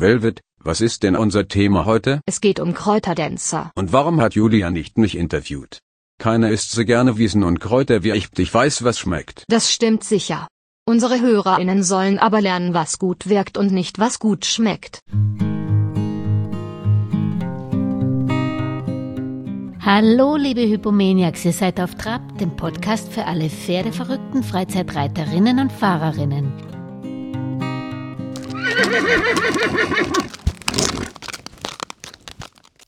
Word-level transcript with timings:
Velvet, 0.00 0.40
was 0.62 0.80
ist 0.80 1.02
denn 1.02 1.16
unser 1.16 1.48
Thema 1.48 1.84
heute? 1.84 2.20
Es 2.24 2.40
geht 2.40 2.60
um 2.60 2.72
Kräuterdänzer. 2.72 3.72
Und 3.74 3.92
warum 3.92 4.20
hat 4.20 4.34
Julia 4.34 4.70
nicht 4.70 4.96
mich 4.96 5.16
interviewt? 5.16 5.80
Keiner 6.20 6.50
isst 6.50 6.70
so 6.70 6.84
gerne 6.84 7.18
Wiesen 7.18 7.42
und 7.42 7.58
Kräuter 7.58 8.04
wie 8.04 8.12
ich. 8.12 8.28
Ich 8.38 8.54
weiß, 8.54 8.84
was 8.84 9.00
schmeckt. 9.00 9.42
Das 9.48 9.72
stimmt 9.72 10.04
sicher. 10.04 10.46
Unsere 10.86 11.20
HörerInnen 11.20 11.82
sollen 11.82 12.20
aber 12.20 12.40
lernen, 12.40 12.74
was 12.74 13.00
gut 13.00 13.28
wirkt 13.28 13.58
und 13.58 13.72
nicht 13.72 13.98
was 13.98 14.20
gut 14.20 14.46
schmeckt. 14.46 15.00
Hallo, 19.80 20.36
liebe 20.36 20.60
Hypomaniacs, 20.60 21.44
ihr 21.44 21.52
seid 21.52 21.80
auf 21.80 21.96
Trab, 21.96 22.38
dem 22.38 22.54
Podcast 22.54 23.12
für 23.12 23.24
alle 23.24 23.50
pferdeverrückten 23.50 24.44
Freizeitreiterinnen 24.44 25.58
und 25.58 25.72
Fahrerinnen. 25.72 26.77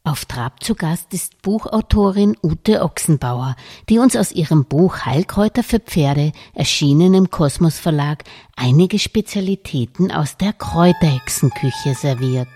Auf 0.02 0.24
Trab 0.24 0.62
zu 0.64 0.74
Gast 0.74 1.14
ist 1.14 1.41
Buchautorin 1.42 2.36
Ute 2.42 2.82
Ochsenbauer, 2.82 3.55
die 3.88 3.98
uns 3.98 4.16
aus 4.16 4.32
ihrem 4.32 4.64
Buch 4.64 5.05
Heilkräuter 5.05 5.62
für 5.62 5.78
Pferde, 5.78 6.32
erschienen 6.55 7.14
im 7.14 7.30
Kosmos 7.30 7.78
Verlag, 7.78 8.24
einige 8.56 8.98
Spezialitäten 8.98 10.10
aus 10.10 10.36
der 10.36 10.52
Kräuterhexenküche 10.52 11.94
serviert. 11.94 12.48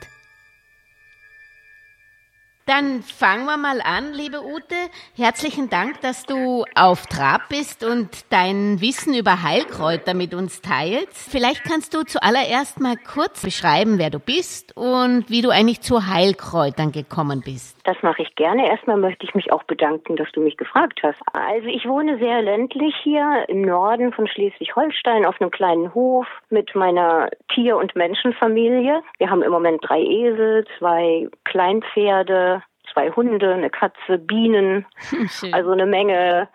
Dann 2.66 3.02
fangen 3.02 3.44
wir 3.44 3.58
mal 3.58 3.82
an, 3.82 4.14
liebe 4.14 4.42
Ute. 4.42 4.74
Herzlichen 5.14 5.68
Dank, 5.68 6.00
dass 6.00 6.24
du 6.24 6.64
auf 6.74 7.06
Trab 7.06 7.50
bist 7.50 7.84
und 7.84 8.08
dein 8.30 8.80
Wissen 8.80 9.12
über 9.12 9.42
Heilkräuter 9.42 10.14
mit 10.14 10.32
uns 10.32 10.62
teilst. 10.62 11.14
Vielleicht 11.14 11.62
kannst 11.64 11.92
du 11.92 12.04
zuallererst 12.04 12.80
mal 12.80 12.96
kurz 12.96 13.42
beschreiben, 13.42 13.98
wer 13.98 14.08
du 14.08 14.18
bist 14.18 14.74
und 14.78 15.28
wie 15.28 15.42
du 15.42 15.50
eigentlich 15.50 15.82
zu 15.82 16.06
Heilkräutern 16.06 16.90
gekommen 16.90 17.42
bist. 17.42 17.73
Das 17.84 18.02
mache 18.02 18.22
ich 18.22 18.34
gerne. 18.34 18.66
Erstmal 18.66 18.96
möchte 18.96 19.24
ich 19.26 19.34
mich 19.34 19.52
auch 19.52 19.62
bedanken, 19.64 20.16
dass 20.16 20.32
du 20.32 20.40
mich 20.40 20.56
gefragt 20.56 21.00
hast. 21.02 21.20
Also 21.34 21.68
ich 21.68 21.86
wohne 21.86 22.18
sehr 22.18 22.40
ländlich 22.40 22.94
hier 23.02 23.44
im 23.48 23.60
Norden 23.60 24.12
von 24.12 24.26
Schleswig-Holstein 24.26 25.26
auf 25.26 25.38
einem 25.40 25.50
kleinen 25.50 25.94
Hof 25.94 26.26
mit 26.48 26.74
meiner 26.74 27.28
Tier- 27.54 27.76
und 27.76 27.94
Menschenfamilie. 27.94 29.02
Wir 29.18 29.30
haben 29.30 29.42
im 29.42 29.52
Moment 29.52 29.80
drei 29.86 30.00
Esel, 30.00 30.64
zwei 30.78 31.28
Kleinpferde, 31.44 32.62
zwei 32.92 33.10
Hunde, 33.10 33.52
eine 33.52 33.70
Katze, 33.70 34.18
Bienen. 34.18 34.86
Also 35.52 35.72
eine 35.72 35.86
Menge 35.86 36.48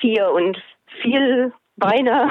Vier- 0.00 0.32
und 0.32 0.60
viel 1.02 1.52
Beine, 1.76 2.30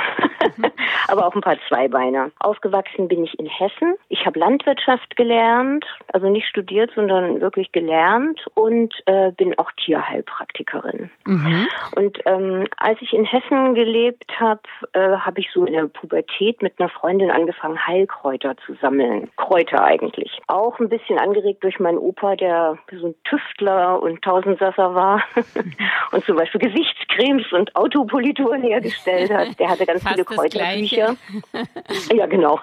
aber 1.09 1.27
auch 1.27 1.36
ein 1.36 1.41
paar 1.41 1.58
Zweibeiner. 1.67 2.31
Aufgewachsen 2.39 3.09
bin 3.09 3.25
ich 3.25 3.38
in 3.38 3.45
Hessen. 3.45 3.95
Ich 4.08 4.25
habe 4.25 4.39
Landwirtschaft 4.39 5.17
gelernt, 5.17 5.85
also 6.13 6.30
nicht 6.30 6.47
studiert, 6.47 6.91
sondern 6.95 7.41
wirklich 7.41 7.72
gelernt 7.73 8.39
und 8.53 8.94
äh, 9.05 9.31
bin 9.31 9.58
auch 9.59 9.72
Tierheilpraktikerin. 9.83 11.09
Mhm. 11.25 11.67
Und 11.97 12.19
ähm, 12.25 12.67
als 12.77 13.02
ich 13.02 13.11
in 13.11 13.25
Hessen 13.25 13.75
gelebt 13.75 14.39
habe, 14.39 14.61
äh, 14.94 15.17
habe 15.17 15.41
ich 15.41 15.50
so 15.53 15.66
in 15.66 15.73
der 15.73 15.88
Pubertät 15.88 16.61
mit 16.61 16.80
einer 16.80 16.89
Freundin 16.89 17.30
angefangen, 17.30 17.85
Heilkräuter 17.85 18.55
zu 18.66 18.75
sammeln. 18.75 19.30
Kräuter 19.35 19.83
eigentlich. 19.83 20.39
Auch 20.47 20.80
ein 20.80 20.88
bisschen 20.88 21.19
angeregt 21.19 21.63
durch 21.63 21.80
meinen 21.80 21.97
Opa, 21.97 22.38
der 22.38 22.78
so 22.91 23.07
ein 23.07 23.16
Tüftler 23.25 24.02
und 24.02 24.22
Tausendsasser 24.22 24.95
war 24.95 25.22
und 26.13 26.23
zum 26.23 26.38
Beispiel 26.38 26.61
Gesichtscremes 26.61 27.52
und 27.52 27.75
Autopolituren 27.75 28.61
hergestellt 28.61 29.33
hat. 29.34 29.48
Der 29.59 29.70
hatte 29.70 29.86
ganz 29.86 30.08
viele 30.08 30.26
Kräuterbücher. 30.26 31.16
Ja, 32.14 32.26
genau. 32.26 32.59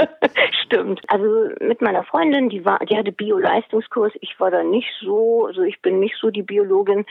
Stimmt. 0.64 1.00
Also 1.08 1.50
mit 1.60 1.80
meiner 1.80 2.04
Freundin, 2.04 2.48
die 2.48 2.64
war, 2.64 2.78
die 2.80 2.96
hatte 2.96 3.12
Bio-Leistungskurs. 3.12 4.12
Ich 4.20 4.38
war 4.38 4.50
da 4.50 4.62
nicht 4.62 4.88
so, 5.00 5.46
also 5.46 5.62
ich 5.62 5.80
bin 5.82 6.00
nicht 6.00 6.16
so 6.20 6.30
die 6.30 6.42
Biologin. 6.42 7.04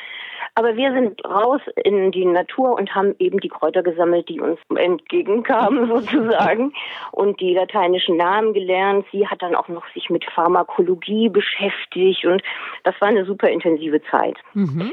Aber 0.55 0.75
wir 0.75 0.93
sind 0.93 1.23
raus 1.25 1.61
in 1.83 2.11
die 2.11 2.25
Natur 2.25 2.75
und 2.77 2.93
haben 2.93 3.15
eben 3.19 3.39
die 3.39 3.49
Kräuter 3.49 3.83
gesammelt, 3.83 4.29
die 4.29 4.39
uns 4.39 4.59
entgegenkamen 4.75 5.87
sozusagen 5.87 6.73
und 7.11 7.39
die 7.39 7.53
lateinischen 7.53 8.17
Namen 8.17 8.53
gelernt. 8.53 9.05
Sie 9.11 9.27
hat 9.27 9.41
dann 9.41 9.55
auch 9.55 9.67
noch 9.67 9.85
sich 9.93 10.09
mit 10.09 10.25
Pharmakologie 10.25 11.29
beschäftigt 11.29 12.25
und 12.25 12.41
das 12.83 12.95
war 12.99 13.07
eine 13.07 13.25
super 13.25 13.49
intensive 13.49 14.01
Zeit. 14.11 14.37
Mhm. 14.53 14.91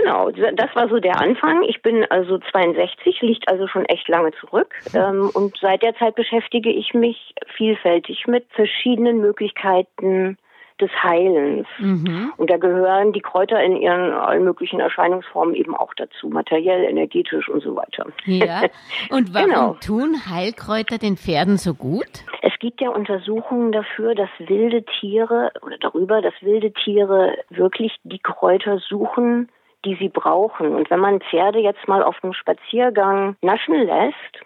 Genau, 0.00 0.30
das 0.30 0.74
war 0.74 0.88
so 0.88 0.98
der 0.98 1.20
Anfang. 1.20 1.62
Ich 1.62 1.82
bin 1.82 2.04
also 2.10 2.38
62, 2.38 3.20
liegt 3.22 3.48
also 3.48 3.66
schon 3.66 3.84
echt 3.86 4.08
lange 4.08 4.32
zurück. 4.32 4.74
Ähm, 4.94 5.30
und 5.34 5.56
seit 5.60 5.82
der 5.82 5.94
Zeit 5.96 6.14
beschäftige 6.14 6.70
ich 6.70 6.94
mich 6.94 7.34
vielfältig 7.56 8.26
mit 8.26 8.46
verschiedenen 8.50 9.20
Möglichkeiten 9.20 10.38
des 10.80 10.90
Heilens. 11.02 11.66
Mhm. 11.78 12.32
Und 12.36 12.50
da 12.50 12.56
gehören 12.56 13.12
die 13.12 13.20
Kräuter 13.20 13.62
in 13.62 13.76
ihren 13.76 14.12
allen 14.12 14.44
möglichen 14.44 14.80
Erscheinungsformen 14.80 15.54
eben 15.54 15.74
auch 15.74 15.92
dazu, 15.94 16.28
materiell, 16.28 16.84
energetisch 16.84 17.48
und 17.48 17.62
so 17.62 17.74
weiter. 17.74 18.06
Ja. 18.24 18.62
Und 19.10 19.34
warum 19.34 19.48
Genau. 19.48 19.76
tun 19.84 20.16
Heilkräuter 20.30 20.98
den 20.98 21.16
Pferden 21.16 21.56
so 21.56 21.74
gut? 21.74 22.24
Es 22.42 22.52
gibt 22.60 22.80
ja 22.80 22.90
Untersuchungen 22.90 23.72
dafür, 23.72 24.14
dass 24.14 24.30
wilde 24.38 24.84
Tiere 25.00 25.50
oder 25.62 25.78
darüber, 25.78 26.22
dass 26.22 26.34
wilde 26.42 26.72
Tiere 26.72 27.36
wirklich 27.50 27.96
die 28.04 28.20
Kräuter 28.20 28.78
suchen, 28.78 29.48
die 29.84 29.96
sie 29.96 30.08
brauchen. 30.08 30.74
Und 30.74 30.90
wenn 30.90 31.00
man 31.00 31.20
Pferde 31.20 31.58
jetzt 31.58 31.86
mal 31.88 32.02
auf 32.02 32.16
einem 32.22 32.32
Spaziergang 32.32 33.36
naschen 33.42 33.74
lässt, 33.74 34.44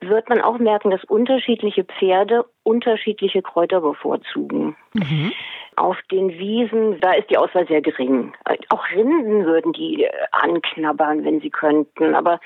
wird 0.00 0.28
man 0.28 0.40
auch 0.40 0.58
merken, 0.58 0.90
dass 0.90 1.04
unterschiedliche 1.04 1.84
Pferde 1.84 2.44
unterschiedliche 2.64 3.42
Kräuter 3.42 3.80
bevorzugen. 3.80 4.76
Mhm. 4.94 5.32
Auf 5.76 5.96
den 6.10 6.30
Wiesen, 6.30 7.00
da 7.00 7.12
ist 7.12 7.30
die 7.30 7.38
Auswahl 7.38 7.66
sehr 7.66 7.80
gering. 7.80 8.32
Auch 8.68 8.84
Rinden 8.90 9.44
würden 9.44 9.72
die 9.72 10.04
äh, 10.04 10.10
anknabbern, 10.32 11.24
wenn 11.24 11.40
sie 11.40 11.50
könnten, 11.50 12.14
aber 12.14 12.40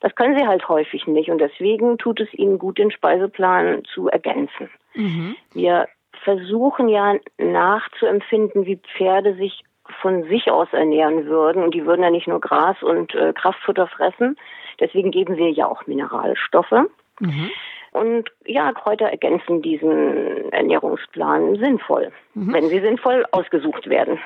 das 0.00 0.14
können 0.16 0.36
sie 0.36 0.46
halt 0.46 0.68
häufig 0.68 1.06
nicht 1.06 1.30
und 1.30 1.38
deswegen 1.38 1.98
tut 1.98 2.20
es 2.20 2.32
ihnen 2.34 2.58
gut, 2.58 2.78
den 2.78 2.90
Speiseplan 2.90 3.84
zu 3.84 4.08
ergänzen. 4.08 4.68
Mhm. 4.94 5.36
Wir 5.52 5.88
versuchen 6.24 6.88
ja 6.88 7.14
nachzuempfinden, 7.38 8.66
wie 8.66 8.76
Pferde 8.96 9.34
sich 9.36 9.62
von 10.00 10.24
sich 10.24 10.50
aus 10.50 10.68
ernähren 10.72 11.26
würden 11.26 11.62
und 11.62 11.74
die 11.74 11.86
würden 11.86 12.02
ja 12.02 12.10
nicht 12.10 12.26
nur 12.26 12.40
Gras 12.40 12.82
und 12.82 13.14
äh, 13.14 13.32
Kraftfutter 13.32 13.86
fressen. 13.86 14.36
Deswegen 14.80 15.10
geben 15.10 15.36
wir 15.36 15.50
ja 15.50 15.66
auch 15.66 15.86
Mineralstoffe. 15.86 16.88
Mhm. 17.20 17.50
Und 17.92 18.30
ja, 18.44 18.72
Kräuter 18.72 19.06
ergänzen 19.06 19.62
diesen 19.62 20.50
Ernährungsplan 20.50 21.56
sinnvoll, 21.56 22.10
wenn 22.34 22.68
sie 22.68 22.80
sinnvoll 22.80 23.24
ausgesucht 23.30 23.88
werden. 23.88 24.18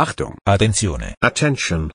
Achtung! 0.00 0.38
Attenzione. 0.46 1.12
Attention. 1.20 1.90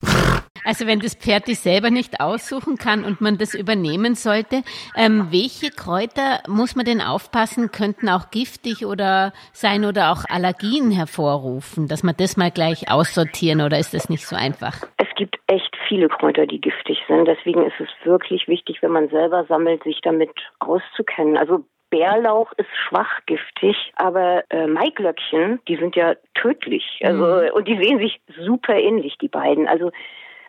Also 0.64 0.86
wenn 0.86 1.00
das 1.00 1.16
Pferd 1.16 1.48
die 1.48 1.56
selber 1.56 1.90
nicht 1.90 2.20
aussuchen 2.20 2.78
kann 2.78 3.04
und 3.04 3.20
man 3.20 3.40
das 3.40 3.56
übernehmen 3.56 4.14
sollte, 4.14 4.62
ähm, 4.96 5.30
welche 5.32 5.72
Kräuter 5.72 6.44
muss 6.48 6.76
man 6.76 6.86
denn 6.86 7.02
aufpassen, 7.02 7.72
könnten 7.72 8.08
auch 8.08 8.30
giftig 8.30 8.86
oder 8.86 9.34
sein 9.54 9.86
oder 9.86 10.12
auch 10.12 10.24
Allergien 10.30 10.92
hervorrufen, 10.92 11.88
dass 11.88 12.04
man 12.04 12.14
das 12.16 12.38
mal 12.38 12.52
gleich 12.52 12.92
aussortieren 12.92 13.62
oder 13.62 13.80
ist 13.80 13.96
das 13.96 14.08
nicht 14.08 14.28
so 14.28 14.36
einfach? 14.36 14.84
Es 14.98 15.08
gibt 15.16 15.38
echt 15.48 15.76
viele 15.88 16.08
Kräuter, 16.08 16.46
die 16.46 16.62
giftig 16.62 17.00
sind. 17.08 17.26
Deswegen 17.26 17.66
ist 17.66 17.80
es 17.80 17.90
wirklich 18.04 18.48
wichtig, 18.48 18.84
wenn 18.84 18.92
man 18.92 19.10
selber 19.10 19.46
sammelt, 19.46 19.82
sich 19.84 20.00
damit 20.04 20.30
auszukennen. 20.60 21.38
Also 21.38 21.66
Bärlauch 21.95 22.51
ist 22.57 22.69
schwach 22.88 23.22
giftig, 23.25 23.94
aber 23.95 24.44
äh, 24.50 24.67
Maiglöckchen, 24.67 25.61
die 25.69 25.78
sind 25.78 25.95
ja 25.95 26.16
tödlich. 26.33 27.00
Also 27.03 27.53
und 27.53 27.69
die 27.69 27.78
sehen 27.78 28.00
sich 28.00 28.19
super 28.38 28.75
ähnlich, 28.75 29.17
die 29.17 29.29
beiden. 29.29 29.66
Also 29.66 29.91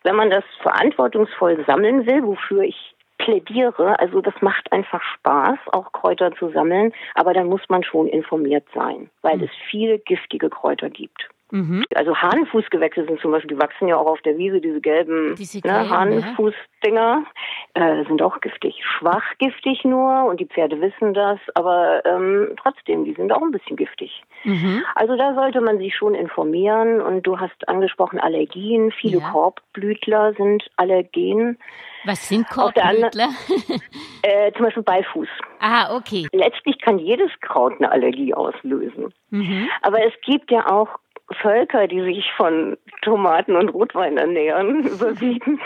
wenn 0.02 0.16
man 0.16 0.30
das 0.30 0.42
verantwortungsvoll 0.60 1.64
sammeln 1.64 2.04
will, 2.04 2.24
wofür 2.24 2.62
ich 2.62 2.96
plädiere, 3.18 3.98
also 4.00 4.20
das 4.20 4.34
macht 4.40 4.72
einfach 4.72 5.00
Spaß, 5.02 5.58
auch 5.72 5.92
Kräuter 5.92 6.32
zu 6.32 6.50
sammeln, 6.50 6.92
aber 7.14 7.32
dann 7.32 7.46
muss 7.46 7.62
man 7.68 7.84
schon 7.84 8.08
informiert 8.08 8.64
sein, 8.74 9.08
weil 9.22 9.42
es 9.42 9.50
viele 9.70 10.00
giftige 10.00 10.50
Kräuter 10.50 10.90
gibt. 10.90 11.28
Mhm. 11.50 11.84
Also 11.94 12.16
Hahnenfußgewächse 12.16 13.04
sind 13.04 13.20
zum 13.20 13.30
Beispiel, 13.30 13.56
die 13.56 13.62
wachsen 13.62 13.86
ja 13.88 13.96
auch 13.96 14.06
auf 14.06 14.20
der 14.22 14.36
Wiese, 14.36 14.60
diese 14.60 14.80
gelben 14.80 15.36
Diese 15.36 15.58
ne, 15.58 15.72
ja. 15.72 15.88
Hahnenfußdinger, 15.88 17.24
äh, 17.74 18.04
sind 18.06 18.20
auch 18.22 18.40
giftig. 18.40 18.82
Schwach 18.84 19.22
giftig 19.38 19.84
nur 19.84 20.24
und 20.24 20.40
die 20.40 20.46
Pferde 20.46 20.80
wissen 20.80 21.14
das, 21.14 21.38
aber 21.54 22.02
ähm, 22.04 22.48
trotzdem, 22.60 23.04
die 23.04 23.14
sind 23.14 23.32
auch 23.32 23.42
ein 23.42 23.52
bisschen 23.52 23.76
giftig. 23.76 24.22
Mhm. 24.44 24.82
Also 24.94 25.16
da 25.16 25.34
sollte 25.34 25.60
man 25.60 25.78
sich 25.78 25.94
schon 25.94 26.14
informieren 26.14 27.00
und 27.00 27.22
du 27.22 27.38
hast 27.38 27.68
angesprochen 27.68 28.18
Allergien, 28.18 28.90
viele 28.92 29.18
Ja. 29.18 29.30
Korbblütler 29.30 30.34
sind 30.34 30.64
allergen, 30.76 31.58
Was 32.04 32.28
sind 32.28 32.48
Korbblütler? 32.48 33.28
äh, 34.22 34.52
zum 34.52 34.64
Beispiel 34.64 34.82
Beifuß. 34.82 35.28
ah, 35.60 35.94
okay. 35.96 36.26
Letztlich 36.32 36.78
kann 36.80 36.98
jedes 36.98 37.30
Kraut 37.40 37.74
eine 37.78 37.90
Allergie 37.90 38.34
auslösen. 38.34 39.12
Mhm. 39.30 39.68
Aber 39.82 40.04
es 40.04 40.12
gibt 40.24 40.50
ja 40.50 40.66
auch 40.70 40.88
Völker, 41.42 41.88
die 41.88 42.02
sich 42.02 42.32
von 42.36 42.76
Tomaten 43.02 43.56
und 43.56 43.70
Rotwein 43.70 44.16
ernähren, 44.16 44.80
überwiegend. 44.86 45.60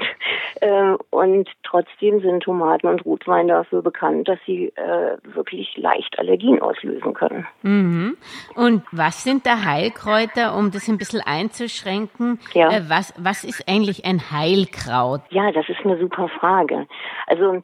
Äh, 0.60 0.94
und 1.10 1.48
trotzdem 1.62 2.20
sind 2.20 2.42
Tomaten 2.42 2.86
und 2.86 3.04
Rotwein 3.04 3.48
dafür 3.48 3.82
bekannt, 3.82 4.28
dass 4.28 4.38
sie 4.46 4.72
äh, 4.76 5.16
wirklich 5.34 5.76
leicht 5.76 6.18
Allergien 6.18 6.62
auslösen 6.62 7.12
können. 7.12 7.46
Mhm. 7.62 8.16
Und 8.54 8.84
was 8.90 9.22
sind 9.22 9.46
da 9.46 9.64
Heilkräuter, 9.64 10.56
um 10.56 10.70
das 10.70 10.88
ein 10.88 10.98
bisschen 10.98 11.20
einzuschränken? 11.20 12.40
Ja. 12.54 12.70
Äh, 12.70 12.82
was, 12.88 13.12
was 13.18 13.44
ist 13.44 13.68
eigentlich 13.68 14.06
ein 14.06 14.30
Heilkraut? 14.30 15.20
Ja, 15.30 15.52
das 15.52 15.68
ist 15.68 15.80
eine 15.84 15.98
super 15.98 16.28
Frage. 16.28 16.86
Also 17.26 17.62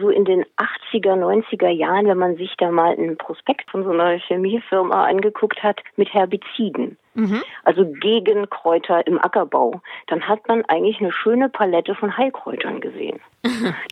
so 0.00 0.08
in 0.08 0.24
den 0.24 0.44
80er, 0.56 1.14
90er 1.14 1.68
Jahren, 1.68 2.06
wenn 2.06 2.18
man 2.18 2.36
sich 2.36 2.54
da 2.56 2.70
mal 2.70 2.92
einen 2.92 3.18
Prospekt 3.18 3.70
von 3.70 3.84
so 3.84 3.90
einer 3.90 4.18
Chemiefirma 4.18 5.04
angeguckt 5.04 5.62
hat 5.62 5.80
mit 5.96 6.12
Herbiziden, 6.12 6.96
mhm. 7.14 7.42
also 7.64 7.84
gegen 7.84 8.48
Kräuter 8.48 9.06
im 9.06 9.18
Ackerbau, 9.18 9.82
dann 10.06 10.26
hat 10.26 10.48
man 10.48 10.64
eigentlich 10.66 11.00
eine 11.00 11.12
schöne 11.12 11.48
Palette 11.48 11.94
von 11.94 12.16
Heilkräutern 12.16 12.80
gesehen. 12.80 13.20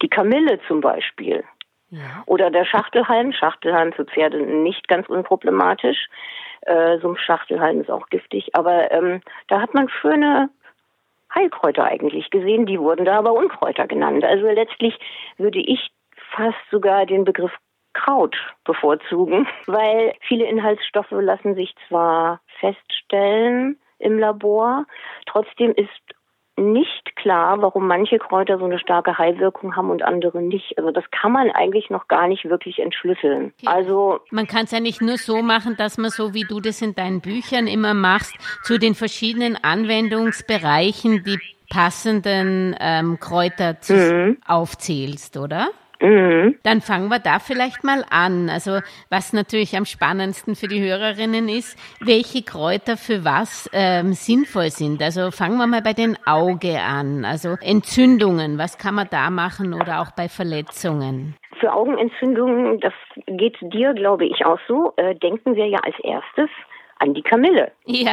Die 0.03 0.09
Kamille 0.09 0.59
zum 0.67 0.81
Beispiel. 0.81 1.45
Ja. 1.91 2.25
Oder 2.27 2.51
der 2.51 2.65
Schachtelhalm, 2.65 3.33
Schachtelhalm 3.33 3.93
für 3.93 4.05
Pferde 4.05 4.39
nicht 4.43 4.89
ganz 4.89 5.09
unproblematisch. 5.09 6.09
Äh, 6.63 6.99
so 6.99 7.11
ein 7.11 7.19
Schachtelhalm 7.19 7.83
ist 7.83 7.91
auch 7.91 8.09
giftig, 8.09 8.55
aber 8.55 8.91
ähm, 8.91 9.21
da 9.49 9.61
hat 9.61 9.75
man 9.75 9.89
schöne 9.89 10.49
Heilkräuter 11.35 11.85
eigentlich 11.85 12.31
gesehen, 12.31 12.67
die 12.67 12.79
wurden 12.79 13.05
da 13.05 13.19
aber 13.19 13.33
Unkräuter 13.33 13.87
genannt. 13.87 14.25
Also 14.25 14.47
letztlich 14.47 14.99
würde 15.37 15.61
ich 15.61 15.91
fast 16.33 16.59
sogar 16.71 17.07
den 17.07 17.25
Begriff 17.25 17.53
Kraut 17.93 18.37
bevorzugen, 18.65 19.47
weil 19.67 20.15
viele 20.21 20.45
Inhaltsstoffe 20.47 21.11
lassen 21.13 21.55
sich 21.55 21.75
zwar 21.89 22.41
feststellen 22.61 23.79
im 23.99 24.19
Labor, 24.19 24.87
trotzdem 25.27 25.73
ist 25.73 25.89
nicht 26.57 27.04
klar, 27.25 27.63
warum 27.63 27.87
manche 27.87 28.19
Kräuter 28.19 28.59
so 28.59 28.67
eine 28.67 28.79
starke 28.79 29.17
Heilwirkung 29.17 29.77
haben 29.77 29.89
und 29.89 30.03
andere 30.03 30.43
nicht. 30.43 30.77
Also 30.77 30.91
das 30.91 31.05
kann 31.11 31.33
man 31.33 31.51
eigentlich 31.51 31.89
noch 31.89 32.07
gar 32.07 32.29
nicht 32.29 32.45
wirklich 32.45 32.81
entschlüsseln. 32.81 33.55
Also 33.65 34.21
man 34.31 34.47
kann 34.47 34.65
es 34.65 34.73
ja 34.73 34.81
nicht 34.81 35.01
nur 35.01 35.17
so 35.17 35.41
machen, 35.41 35.75
dass 35.79 35.97
man 35.97 36.11
so 36.11 36.35
wie 36.35 36.45
du 36.45 36.61
das 36.61 36.83
in 36.83 36.95
deinen 36.95 37.23
Büchern 37.23 37.67
immer 37.67 37.95
machst, 37.95 38.35
zu 38.63 38.79
den 38.79 38.95
verschiedenen 38.95 39.57
Anwendungsbereichen 39.57 41.25
die 41.25 41.39
passenden 41.71 42.77
ähm, 42.79 43.19
Kräuter 43.19 43.79
mhm. 43.89 44.37
aufzählst, 44.47 45.39
oder? 45.39 45.69
Mhm. 46.01 46.57
Dann 46.63 46.81
fangen 46.81 47.09
wir 47.09 47.19
da 47.19 47.39
vielleicht 47.39 47.85
mal 47.85 48.05
an. 48.11 48.49
Also 48.49 48.81
was 49.11 49.33
natürlich 49.33 49.77
am 49.77 49.85
spannendsten 49.85 50.55
für 50.55 50.69
die 50.69 50.83
Hörerinnen 50.83 51.49
ist, 51.49 51.79
welche 52.01 52.43
Kräuter 52.43 52.97
für 52.97 53.25
was 53.25 53.71
ähm, 53.73 54.13
sinnvoll 54.13 54.71
sind. 54.71 55.03
Also 55.03 55.31
fangen 55.31 55.57
wir 55.59 55.67
mal 55.67 55.83
bei 55.83 55.93
den 55.93 56.17
Auge 56.27 56.81
an. 56.81 57.25
Also 57.25 57.57
Entzündungen, 57.61 58.59
was 58.59 58.79
kann 58.79 58.95
man 58.95 59.09
da 59.11 59.31
machen 59.31 59.75
oder 59.75 60.01
auch 60.01 60.11
bei 60.13 60.29
Verletzungen? 60.29 61.37
Für 61.61 61.73
Augenentzündungen, 61.73 62.81
das 62.81 62.93
geht 63.27 63.57
dir, 63.61 63.95
glaube 63.95 64.27
ich, 64.27 64.45
auch 64.45 64.59
so, 64.69 64.93
äh, 64.97 65.15
denken 65.15 65.55
wir 65.55 65.67
ja 65.67 65.79
als 65.79 65.97
erstes 66.03 66.51
an 66.99 67.15
die 67.15 67.23
Kamille. 67.23 67.73
Ja. 67.87 68.13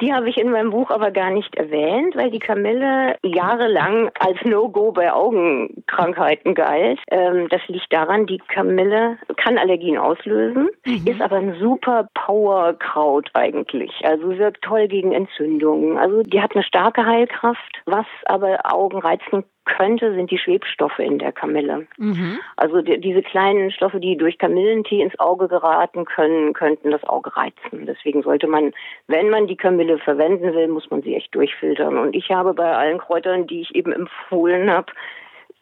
Die 0.00 0.12
habe 0.12 0.28
ich 0.28 0.36
in 0.38 0.50
meinem 0.50 0.70
Buch 0.70 0.90
aber 0.90 1.10
gar 1.10 1.30
nicht 1.30 1.54
erwähnt, 1.56 2.16
weil 2.16 2.30
die 2.30 2.38
Kamille 2.38 3.16
jahrelang 3.22 4.10
als 4.18 4.38
No-Go 4.44 4.92
bei 4.92 5.12
Augenkrankheiten 5.12 6.54
galt. 6.54 7.00
Ähm, 7.10 7.48
das 7.48 7.60
liegt 7.68 7.92
daran, 7.92 8.26
die 8.26 8.38
Kamille 8.38 9.18
kann 9.36 9.58
Allergien 9.58 9.98
auslösen, 9.98 10.68
mhm. 10.84 11.06
ist 11.06 11.20
aber 11.20 11.36
ein 11.36 11.56
super 11.60 12.08
Powerkraut 12.14 13.30
eigentlich. 13.34 13.92
Also 14.04 14.38
wirkt 14.38 14.62
toll 14.62 14.88
gegen 14.88 15.12
Entzündungen. 15.12 15.98
Also 15.98 16.22
die 16.22 16.40
hat 16.40 16.54
eine 16.54 16.64
starke 16.64 17.06
Heilkraft, 17.06 17.82
was 17.86 18.06
aber 18.26 18.58
Augen 18.64 18.98
reizen 18.98 19.44
könnte, 19.64 20.14
sind 20.14 20.30
die 20.30 20.38
Schwebstoffe 20.38 20.98
in 20.98 21.18
der 21.18 21.32
Kamille. 21.32 21.86
Mhm. 21.96 22.38
Also 22.56 22.82
die, 22.82 23.00
diese 23.00 23.22
kleinen 23.22 23.70
Stoffe, 23.70 24.00
die 24.00 24.16
durch 24.16 24.38
Kamillentee 24.38 25.00
ins 25.00 25.18
Auge 25.18 25.48
geraten 25.48 26.04
können, 26.04 26.52
könnten 26.52 26.90
das 26.90 27.04
Auge 27.04 27.36
reizen. 27.36 27.86
Deswegen 27.86 28.22
sollte 28.22 28.46
man, 28.46 28.72
wenn 29.06 29.30
man 29.30 29.46
die 29.46 29.56
Kamille 29.56 29.98
verwenden 29.98 30.54
will, 30.54 30.68
muss 30.68 30.90
man 30.90 31.02
sie 31.02 31.14
echt 31.14 31.34
durchfiltern. 31.34 31.98
Und 31.98 32.14
ich 32.14 32.30
habe 32.30 32.54
bei 32.54 32.74
allen 32.74 32.98
Kräutern, 32.98 33.46
die 33.46 33.62
ich 33.62 33.74
eben 33.74 33.92
empfohlen 33.92 34.70
habe, 34.70 34.92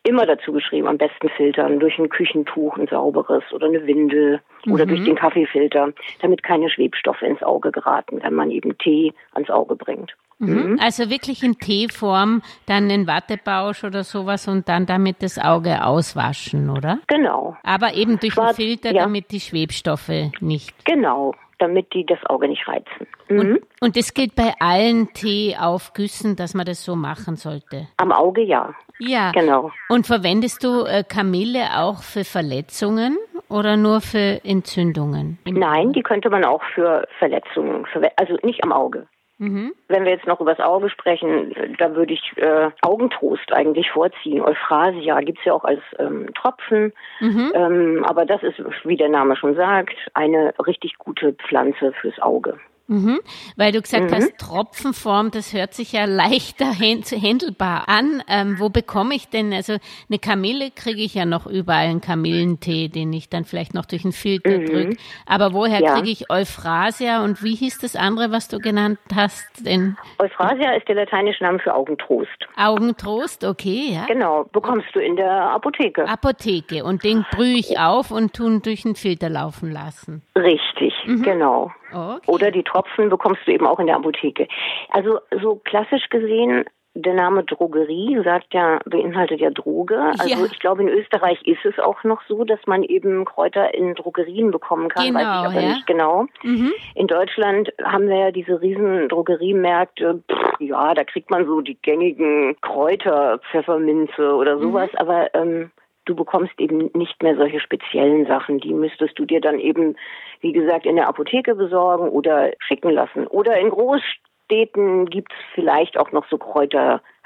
immer 0.05 0.27
dazu 0.27 0.53
geschrieben, 0.53 0.89
am 0.89 0.99
besten 0.99 1.29
filtern 1.29 1.79
durch 1.79 1.99
ein 1.99 2.09
Küchentuch, 2.09 2.77
ein 2.77 2.89
sauberes 2.89 3.45
oder 3.53 3.67
eine 3.67 3.87
Windel 3.87 4.41
mhm. 4.65 4.73
oder 4.73 4.87
durch 4.87 5.01
mhm. 5.01 5.05
den 5.07 5.15
Kaffeefilter, 5.17 5.93
damit 6.21 6.43
keine 6.43 6.71
Schwebstoffe 6.71 7.23
ins 7.23 7.43
Auge 7.43 7.71
geraten, 7.71 8.21
wenn 8.23 8.35
man 8.35 8.51
eben 8.51 8.77
Tee 8.79 9.13
ans 9.33 9.51
Auge 9.51 9.77
bringt. 9.77 10.17
Mhm. 10.39 10.79
Also 10.81 11.11
wirklich 11.11 11.43
in 11.43 11.59
Teeform, 11.59 12.43
dann 12.67 12.91
in 12.91 13.07
Wattebausch 13.07 13.85
oder 13.85 14.05
sowas 14.05 14.49
und 14.49 14.69
dann 14.69 14.87
damit 14.87 15.23
das 15.23 15.39
Auge 15.39 15.85
auswaschen, 15.85 16.71
oder? 16.71 16.99
Genau. 17.07 17.57
Aber 17.63 17.95
eben 17.95 18.19
durch 18.19 18.37
War, 18.37 18.49
den 18.49 18.57
Filter, 18.57 18.93
ja. 18.93 19.05
damit 19.05 19.31
die 19.31 19.41
Schwebstoffe 19.41 20.31
nicht. 20.41 20.85
Genau, 20.85 21.35
damit 21.59 21.93
die 21.95 22.05
das 22.05 22.19
Auge 22.27 22.49
nicht 22.49 22.67
reizen. 22.67 23.07
Mhm. 23.29 23.39
Und, 23.39 23.61
und 23.81 23.97
das 23.97 24.15
gilt 24.15 24.35
bei 24.35 24.53
allen 24.59 25.13
Teeaufgüssen, 25.13 26.37
dass 26.37 26.55
man 26.55 26.67
das 26.67 26.85
so 26.85 26.97
machen 26.97 27.37
sollte? 27.37 27.89
Am 27.99 28.13
Auge 28.13 28.43
ja. 28.43 28.75
Ja. 28.99 29.33
Genau. 29.33 29.71
Und 29.89 30.07
verwendest 30.07 30.63
du 30.65 30.85
äh, 30.85 31.05
Kamille 31.05 31.79
auch 31.79 32.03
für 32.03 32.25
Verletzungen? 32.25 33.17
oder 33.53 33.77
nur 33.77 34.01
für 34.01 34.41
Entzündungen? 34.45 35.39
Nein, 35.45 35.93
die 35.93 36.03
könnte 36.03 36.31
man 36.31 36.45
auch 36.45 36.63
für 36.75 37.07
Verletzungen, 37.19 37.87
also 38.17 38.37
nicht 38.43 38.65
am 38.65 38.73
Auge. 38.73 39.07
Mhm. 39.43 39.75
Wenn 39.89 40.05
wir 40.05 40.13
jetzt 40.13 40.29
noch 40.29 40.41
über 40.41 40.55
das 40.55 40.65
Auge 40.65 40.89
sprechen, 40.89 41.53
da 41.77 41.97
würde 41.97 42.15
ich 42.15 42.23
äh, 42.37 42.71
Augentrost 42.83 43.53
eigentlich 43.53 43.91
vorziehen. 43.91 44.41
Euphrasia 44.41 45.19
gibt 45.21 45.41
es 45.41 45.45
ja 45.45 45.53
auch 45.53 45.65
als 45.65 45.81
ähm, 45.99 46.33
Tropfen. 46.35 46.93
Mhm. 47.19 47.51
Ähm, 47.53 48.05
aber 48.07 48.25
das 48.25 48.45
ist, 48.45 48.63
wie 48.85 48.97
der 48.97 49.09
Name 49.09 49.35
schon 49.35 49.57
sagt, 49.57 49.97
eine 50.15 50.55
richtig 50.65 50.97
gute 50.97 51.33
Pflanze 51.33 51.93
fürs 52.01 52.21
Auge. 52.21 52.61
Mhm, 52.89 53.21
weil 53.57 53.73
du 53.73 53.81
gesagt 53.81 54.11
mhm. 54.11 54.15
hast, 54.15 54.39
Tropfenform, 54.39 55.31
das 55.31 55.53
hört 55.53 55.75
sich 55.75 55.93
ja 55.93 56.05
leichter 56.05 56.73
händelbar 56.73 57.89
an. 57.89 58.23
Ähm, 58.29 58.57
wo 58.59 58.69
bekomme 58.69 59.15
ich 59.15 59.29
denn, 59.29 59.53
also 59.53 59.75
eine 60.09 60.19
Kamille 60.19 60.71
kriege 60.71 61.01
ich 61.01 61.15
ja 61.15 61.25
noch 61.25 61.47
überall, 61.47 61.87
einen 61.87 62.01
Kamillentee, 62.01 62.89
den 62.89 63.13
ich 63.13 63.29
dann 63.29 63.45
vielleicht 63.45 63.75
noch 63.75 63.87
durch 63.87 64.05
einen 64.05 64.13
Filter 64.13 64.59
mhm. 64.59 64.67
drücke. 64.67 64.97
Aber 65.27 65.53
woher 65.53 65.81
ja. 65.81 65.95
kriege 65.95 66.11
ich 66.11 66.31
Euphrasia 66.31 67.25
und 67.25 67.43
wie 67.43 67.55
hieß 67.55 67.79
das 67.79 67.97
andere, 67.97 68.31
was 68.31 68.49
du 68.49 68.59
genannt 68.59 68.99
hast? 69.15 69.65
Denn 69.65 69.97
Euphrasia 70.19 70.73
ist 70.73 70.89
der 70.89 70.97
lateinische 70.97 71.43
Name 71.45 71.59
für 71.59 71.75
Augentrost. 71.75 72.29
Augentrost, 72.57 73.45
okay, 73.45 73.93
ja. 73.95 74.07
Genau, 74.07 74.45
bekommst 74.53 74.89
du 74.95 75.01
in 75.01 75.17
der 75.17 75.51
Apotheke. 75.51 76.09
Apotheke 76.09 76.85
und 76.85 77.05
den 77.05 77.25
brühe 77.31 77.59
ich 77.59 77.79
auf 77.79 78.11
und 78.11 78.35
tun 78.35 78.61
durch 78.63 78.85
einen 78.85 78.97
Filter 78.97 79.29
laufen 79.29 79.71
lassen. 79.71 80.23
Richtig, 80.37 80.92
mhm. 81.07 81.23
genau. 81.23 81.73
Okay. 81.93 82.21
Oder 82.27 82.51
die 82.51 82.63
Tropfen 82.63 83.09
bekommst 83.09 83.43
du 83.47 83.53
eben 83.53 83.67
auch 83.67 83.79
in 83.79 83.87
der 83.87 83.97
Apotheke. 83.97 84.49
Also 84.91 85.21
so 85.41 85.57
klassisch 85.57 86.09
gesehen 86.09 86.65
der 86.95 87.15
Name 87.15 87.43
Drogerie 87.45 88.21
sagt 88.23 88.53
ja, 88.53 88.79
beinhaltet 88.85 89.41
ja 89.41 89.51
Droge. 89.51 89.99
Also 89.99 90.29
ja. 90.29 90.45
ich 90.45 90.59
glaube, 90.59 90.83
in 90.83 90.89
Österreich 90.89 91.41
ist 91.47 91.65
es 91.65 91.79
auch 91.79 92.05
noch 92.05 92.21
so, 92.29 92.45
dass 92.45 92.61
man 92.67 92.83
eben 92.83 93.25
Kräuter 93.25 93.73
in 93.75 93.95
Drogerien 93.95 94.51
bekommen 94.51 94.89
kann, 94.91 95.07
genau, 95.07 95.19
weiß 95.19 95.23
ich 95.23 95.49
aber 95.49 95.61
ja. 95.61 95.69
nicht 95.75 95.87
genau. 95.87 96.27
Mhm. 96.43 96.73
In 96.95 97.07
Deutschland 97.07 97.73
haben 97.83 98.09
wir 98.09 98.17
ja 98.17 98.31
diese 98.31 98.61
riesen 98.61 99.09
Drogeriemärkte. 99.09 100.23
Pff, 100.31 100.61
ja, 100.61 100.93
da 100.95 101.05
kriegt 101.05 101.31
man 101.31 101.47
so 101.47 101.63
die 101.63 101.79
gängigen 101.81 102.57
Kräuter, 102.61 103.41
Pfefferminze 103.51 104.35
oder 104.35 104.59
sowas, 104.59 104.91
mhm. 104.93 104.99
aber 104.99 105.35
ähm, 105.35 105.71
du 106.05 106.15
bekommst 106.15 106.59
eben 106.59 106.91
nicht 106.95 107.23
mehr 107.23 107.37
solche 107.37 107.61
speziellen 107.61 108.27
Sachen. 108.27 108.59
Die 108.59 108.73
müsstest 108.73 109.19
du 109.19 109.25
dir 109.25 109.41
dann 109.41 109.59
eben, 109.59 109.97
wie 110.41 110.53
gesagt, 110.53 110.87
in 110.87 110.97
der 110.97 111.09
Apotheke 111.09 111.55
besorgen 111.55 112.09
oder 112.09 112.53
schicken 112.59 112.91
lassen. 112.91 113.27
Oder 113.27 113.59
in 113.59 113.71
Großstädten 113.71 115.07
gibt 115.07 115.33
es 115.33 115.39
vielleicht 115.55 115.99
auch 115.99 116.13
noch 116.13 116.27
so 116.29 116.39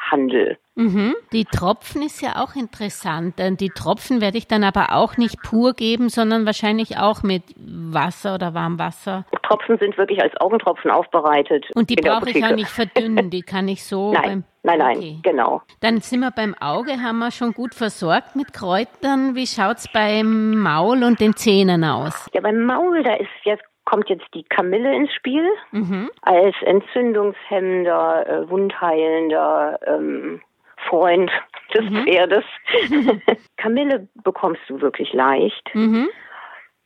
Kräuterhandel. 0.06 0.58
Mhm. 0.74 1.14
Die 1.32 1.44
Tropfen 1.44 2.02
ist 2.02 2.20
ja 2.20 2.36
auch 2.36 2.54
interessant. 2.54 3.34
Die 3.38 3.70
Tropfen 3.70 4.20
werde 4.20 4.38
ich 4.38 4.46
dann 4.46 4.64
aber 4.64 4.92
auch 4.92 5.16
nicht 5.16 5.42
pur 5.42 5.72
geben, 5.74 6.08
sondern 6.08 6.44
wahrscheinlich 6.44 6.98
auch 6.98 7.22
mit 7.22 7.42
Wasser 7.56 8.34
oder 8.34 8.54
Warmwasser. 8.54 9.24
Tropfen 9.42 9.78
sind 9.78 9.96
wirklich 9.96 10.20
als 10.22 10.36
Augentropfen 10.38 10.90
aufbereitet. 10.90 11.66
Und 11.74 11.88
die 11.88 11.96
brauche 11.96 12.30
ich 12.30 12.44
auch 12.44 12.54
nicht 12.54 12.68
verdünnen, 12.68 13.30
die 13.30 13.42
kann 13.42 13.68
ich 13.68 13.84
so 13.84 14.12
Nein. 14.12 14.44
Nein, 14.62 14.80
nein, 14.80 14.96
okay. 14.96 15.18
genau. 15.22 15.62
Dann 15.80 16.00
sind 16.00 16.20
wir 16.20 16.32
beim 16.32 16.52
Auge, 16.58 17.00
haben 17.00 17.20
wir 17.20 17.30
schon 17.30 17.52
gut 17.52 17.72
versorgt 17.72 18.34
mit 18.34 18.52
Kräutern. 18.52 19.36
Wie 19.36 19.46
schaut 19.46 19.76
es 19.76 19.88
beim 19.92 20.58
Maul 20.58 21.04
und 21.04 21.20
den 21.20 21.36
Zähnen 21.36 21.84
aus? 21.84 22.28
Ja, 22.34 22.40
beim 22.40 22.64
Maul, 22.64 23.04
da 23.04 23.14
ist 23.14 23.28
jetzt 23.44 23.62
kommt 23.87 24.11
jetzt 24.11 24.26
die 24.35 24.43
Kamille 24.43 24.95
ins 24.95 25.12
Spiel 25.14 25.49
mhm. 25.71 26.11
als 26.21 26.55
entzündungshemmender, 26.62 28.26
äh, 28.28 28.50
wundheilender 28.50 29.78
ähm, 29.87 30.43
Freund 30.88 31.31
des 31.73 31.88
mhm. 31.88 32.05
Pferdes. 32.05 32.45
Kamille 33.57 34.09
bekommst 34.23 34.61
du 34.69 34.81
wirklich 34.83 35.12
leicht. 35.14 35.71
Mhm. 35.73 36.09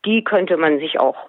Die 0.04 0.22
könnte 0.24 0.56
man 0.56 0.78
sich 0.78 1.00
auch 1.00 1.28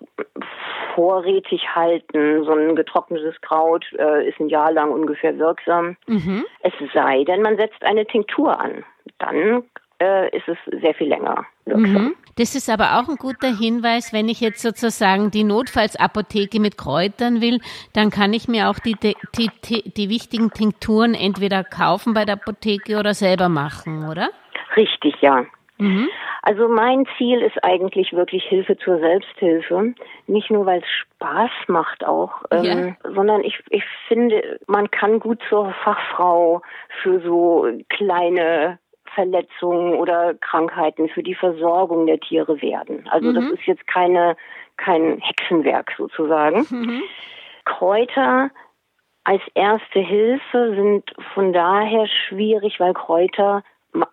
vorrätig 0.93 1.75
halten. 1.75 2.43
So 2.43 2.51
ein 2.51 2.75
getrocknetes 2.75 3.39
Kraut 3.41 3.85
äh, 3.97 4.27
ist 4.29 4.39
ein 4.39 4.49
Jahr 4.49 4.71
lang 4.71 4.91
ungefähr 4.91 5.37
wirksam. 5.39 5.97
Mhm. 6.07 6.45
Es 6.61 6.73
sei 6.93 7.23
denn, 7.23 7.41
man 7.41 7.57
setzt 7.57 7.83
eine 7.83 8.05
Tinktur 8.05 8.59
an. 8.59 8.83
Dann 9.17 9.63
äh, 10.01 10.35
ist 10.35 10.47
es 10.47 10.57
sehr 10.81 10.93
viel 10.95 11.07
länger. 11.07 11.45
Mhm. 11.65 12.15
Das 12.37 12.55
ist 12.55 12.69
aber 12.69 12.99
auch 12.99 13.07
ein 13.07 13.17
guter 13.17 13.55
Hinweis, 13.55 14.13
wenn 14.13 14.27
ich 14.29 14.41
jetzt 14.41 14.61
sozusagen 14.61 15.29
die 15.29 15.43
Notfallsapotheke 15.43 16.59
mit 16.59 16.77
Kräutern 16.77 17.41
will, 17.41 17.59
dann 17.93 18.09
kann 18.09 18.33
ich 18.33 18.47
mir 18.47 18.69
auch 18.69 18.79
die, 18.79 18.95
die, 18.95 19.49
die, 19.63 19.91
die 19.91 20.09
wichtigen 20.09 20.49
Tinkturen 20.49 21.13
entweder 21.13 21.63
kaufen 21.63 22.13
bei 22.13 22.25
der 22.25 22.35
Apotheke 22.35 22.97
oder 22.97 23.13
selber 23.13 23.47
machen, 23.47 24.09
oder? 24.09 24.29
Richtig, 24.75 25.15
ja. 25.21 25.45
Mhm. 25.77 26.09
Also 26.41 26.67
mein 26.67 27.05
Ziel 27.17 27.41
ist 27.41 27.63
eigentlich 27.63 28.13
wirklich 28.13 28.43
Hilfe 28.45 28.75
zur 28.77 28.97
Selbsthilfe. 28.97 29.93
Nicht 30.25 30.49
nur, 30.49 30.65
weil 30.65 30.79
es 30.79 30.89
Spaß 30.89 31.51
macht 31.67 32.03
auch, 32.05 32.31
ähm, 32.49 32.95
sondern 33.03 33.43
ich, 33.43 33.59
ich 33.69 33.83
finde, 34.07 34.59
man 34.65 34.89
kann 34.89 35.19
gut 35.19 35.39
zur 35.49 35.71
Fachfrau 35.83 36.63
für 37.03 37.19
so 37.21 37.67
kleine 37.89 38.79
Verletzungen 39.15 39.93
oder 39.95 40.33
Krankheiten 40.35 41.09
für 41.09 41.23
die 41.23 41.35
Versorgung 41.35 42.05
der 42.05 42.19
Tiere 42.19 42.61
werden. 42.61 43.07
Also 43.09 43.31
das 43.33 43.43
ist 43.51 43.65
jetzt 43.65 43.87
keine 43.87 44.35
kein 44.77 45.19
Hexenwerk 45.19 45.93
sozusagen. 45.97 46.65
Kräuter 47.65 48.49
als 49.23 49.41
erste 49.53 49.99
Hilfe 49.99 50.75
sind 50.75 51.03
von 51.33 51.53
daher 51.53 52.07
schwierig, 52.07 52.79
weil 52.79 52.93
Kräuter, 52.93 53.63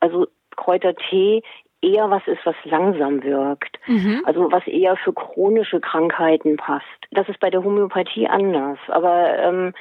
also 0.01 0.27
Kräutertee 0.57 1.43
eher 1.81 2.11
was 2.11 2.27
ist, 2.27 2.45
was 2.45 2.57
langsam 2.65 3.23
wirkt. 3.23 3.79
Also 4.25 4.53
was 4.53 4.67
eher 4.67 4.97
für 4.97 5.13
chronische 5.13 5.81
Krankheiten 5.81 6.57
passt. 6.57 6.85
Das 7.11 7.29
ist 7.29 7.41
bei 7.41 7.51
der 7.51 7.65
Homöopathie 7.65 8.29
anders. 8.29 8.79
Aber 8.89 9.39
ähm, 9.39 9.73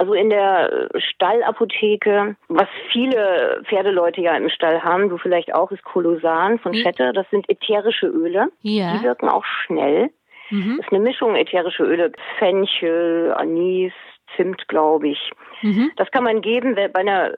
also 0.00 0.14
in 0.14 0.30
der 0.30 0.88
Stallapotheke, 0.96 2.34
was 2.48 2.68
viele 2.90 3.60
Pferdeleute 3.66 4.22
ja 4.22 4.34
im 4.34 4.48
Stall 4.48 4.82
haben, 4.82 5.10
du 5.10 5.18
vielleicht 5.18 5.54
auch, 5.54 5.70
ist 5.72 5.84
Kolosan 5.84 6.58
von 6.58 6.72
Schette. 6.74 7.12
Das 7.12 7.28
sind 7.28 7.46
ätherische 7.50 8.06
Öle. 8.06 8.48
Ja. 8.62 8.96
Die 8.96 9.04
wirken 9.04 9.28
auch 9.28 9.44
schnell. 9.44 10.08
Mhm. 10.48 10.78
Das 10.78 10.86
ist 10.86 10.92
eine 10.92 11.02
Mischung 11.02 11.36
ätherische 11.36 11.82
Öle, 11.82 12.12
Fenchel, 12.38 13.34
Anis, 13.36 13.92
Zimt, 14.36 14.68
glaube 14.68 15.08
ich. 15.08 15.32
Mhm. 15.60 15.90
Das 15.96 16.10
kann 16.10 16.24
man 16.24 16.40
geben 16.40 16.76
bei 16.76 16.94
einer 16.94 17.34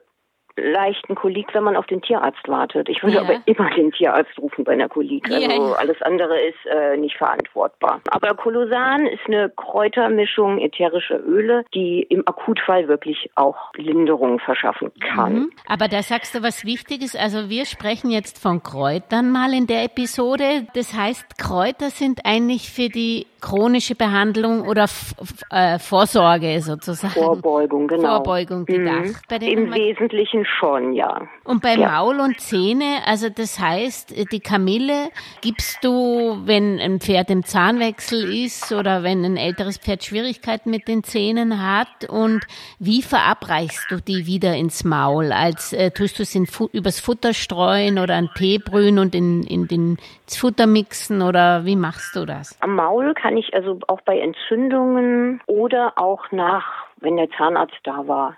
leichten 0.55 1.15
Kolik, 1.15 1.53
wenn 1.53 1.63
man 1.63 1.75
auf 1.75 1.87
den 1.87 2.01
Tierarzt 2.01 2.47
wartet. 2.47 2.89
Ich 2.89 3.01
würde 3.03 3.15
Ja. 3.15 3.21
aber 3.21 3.35
immer 3.45 3.69
den 3.71 3.91
Tierarzt 3.91 4.37
rufen 4.39 4.63
bei 4.63 4.73
einer 4.73 4.89
Kolik. 4.89 5.29
Also 5.29 5.69
ja. 5.69 5.73
alles 5.73 6.01
andere 6.01 6.39
ist 6.39 6.65
äh, 6.65 6.97
nicht 6.97 7.17
verantwortbar. 7.17 8.01
Aber 8.11 8.35
Kolosan 8.35 9.07
ist 9.07 9.25
eine 9.27 9.49
Kräutermischung 9.49 10.59
ätherischer 10.59 11.19
Öle, 11.19 11.65
die 11.73 12.03
im 12.03 12.27
Akutfall 12.27 12.87
wirklich 12.87 13.29
auch 13.35 13.73
Linderung 13.75 14.39
verschaffen 14.39 14.91
kann. 14.99 15.33
Mhm. 15.33 15.51
Aber 15.67 15.87
da 15.87 16.01
sagst 16.01 16.35
du 16.35 16.43
was 16.43 16.65
Wichtiges. 16.65 17.15
Also 17.15 17.49
wir 17.49 17.65
sprechen 17.65 18.11
jetzt 18.11 18.41
von 18.41 18.61
Kräutern 18.61 19.31
mal 19.31 19.53
in 19.53 19.67
der 19.67 19.83
Episode. 19.83 20.67
Das 20.75 20.93
heißt, 20.93 21.37
Kräuter 21.37 21.89
sind 21.89 22.21
eigentlich 22.25 22.69
für 22.71 22.89
die 22.89 23.25
chronische 23.43 23.95
Behandlung 23.95 24.65
oder 24.67 24.85
F 24.85 25.13
F 25.21 25.33
äh, 25.51 25.77
Vorsorge 25.77 26.61
sozusagen. 26.61 27.13
Vorbeugung, 27.13 27.87
genau. 27.87 28.15
Vorbeugung 28.15 28.65
gedacht. 28.65 29.21
Bei 29.27 29.37
denen 29.37 29.67
Im 29.67 29.73
Wesentlichen 29.73 30.45
schon, 30.45 30.93
ja. 30.93 31.27
Und 31.43 31.61
bei 31.61 31.75
Ja. 31.75 31.91
Maul 31.91 32.19
und 32.19 32.39
Zähne, 32.39 33.01
also 33.05 33.29
das 33.29 33.59
heißt, 33.59 34.31
die 34.31 34.39
Kamille 34.39 35.09
gibst 35.41 35.83
du, 35.83 36.37
wenn 36.45 36.79
ein 36.79 36.99
Pferd 36.99 37.29
im 37.29 37.43
Zahnwechsel 37.43 38.45
ist 38.45 38.71
oder 38.71 39.03
wenn 39.03 39.25
ein 39.25 39.37
älteres 39.37 39.77
Pferd 39.77 40.03
Schwierigkeiten 40.03 40.69
mit 40.69 40.87
den 40.87 41.03
Zähnen 41.03 41.61
hat 41.61 42.09
und 42.09 42.45
wie 42.79 43.01
verabreichst 43.01 43.87
du 43.89 43.97
die 43.97 44.25
wieder 44.25 44.55
ins 44.55 44.83
Maul? 44.83 45.31
Als 45.33 45.73
äh, 45.73 45.91
tust 45.91 46.19
du 46.19 46.23
es 46.23 46.33
in 46.33 46.47
übers 46.71 46.99
Futter 46.99 47.33
streuen 47.33 47.99
oder 47.99 48.15
an 48.15 48.29
Tee 48.35 48.59
brühen 48.59 48.97
und 48.99 49.13
in, 49.13 49.43
in 49.43 49.67
den 49.67 49.97
ins 50.33 50.37
Futter 50.37 50.67
mixen 50.67 51.21
oder 51.21 51.65
wie 51.65 51.75
machst 51.75 52.15
du 52.15 52.25
das? 52.25 52.57
Am 52.61 52.75
Maul 52.75 53.13
kann 53.13 53.37
ich 53.37 53.53
also 53.53 53.79
auch 53.87 54.01
bei 54.01 54.19
Entzündungen 54.19 55.41
oder 55.47 55.93
auch 55.97 56.31
nach, 56.31 56.65
wenn 57.03 57.17
der 57.17 57.29
Zahnarzt 57.31 57.79
da 57.83 58.07
war, 58.07 58.37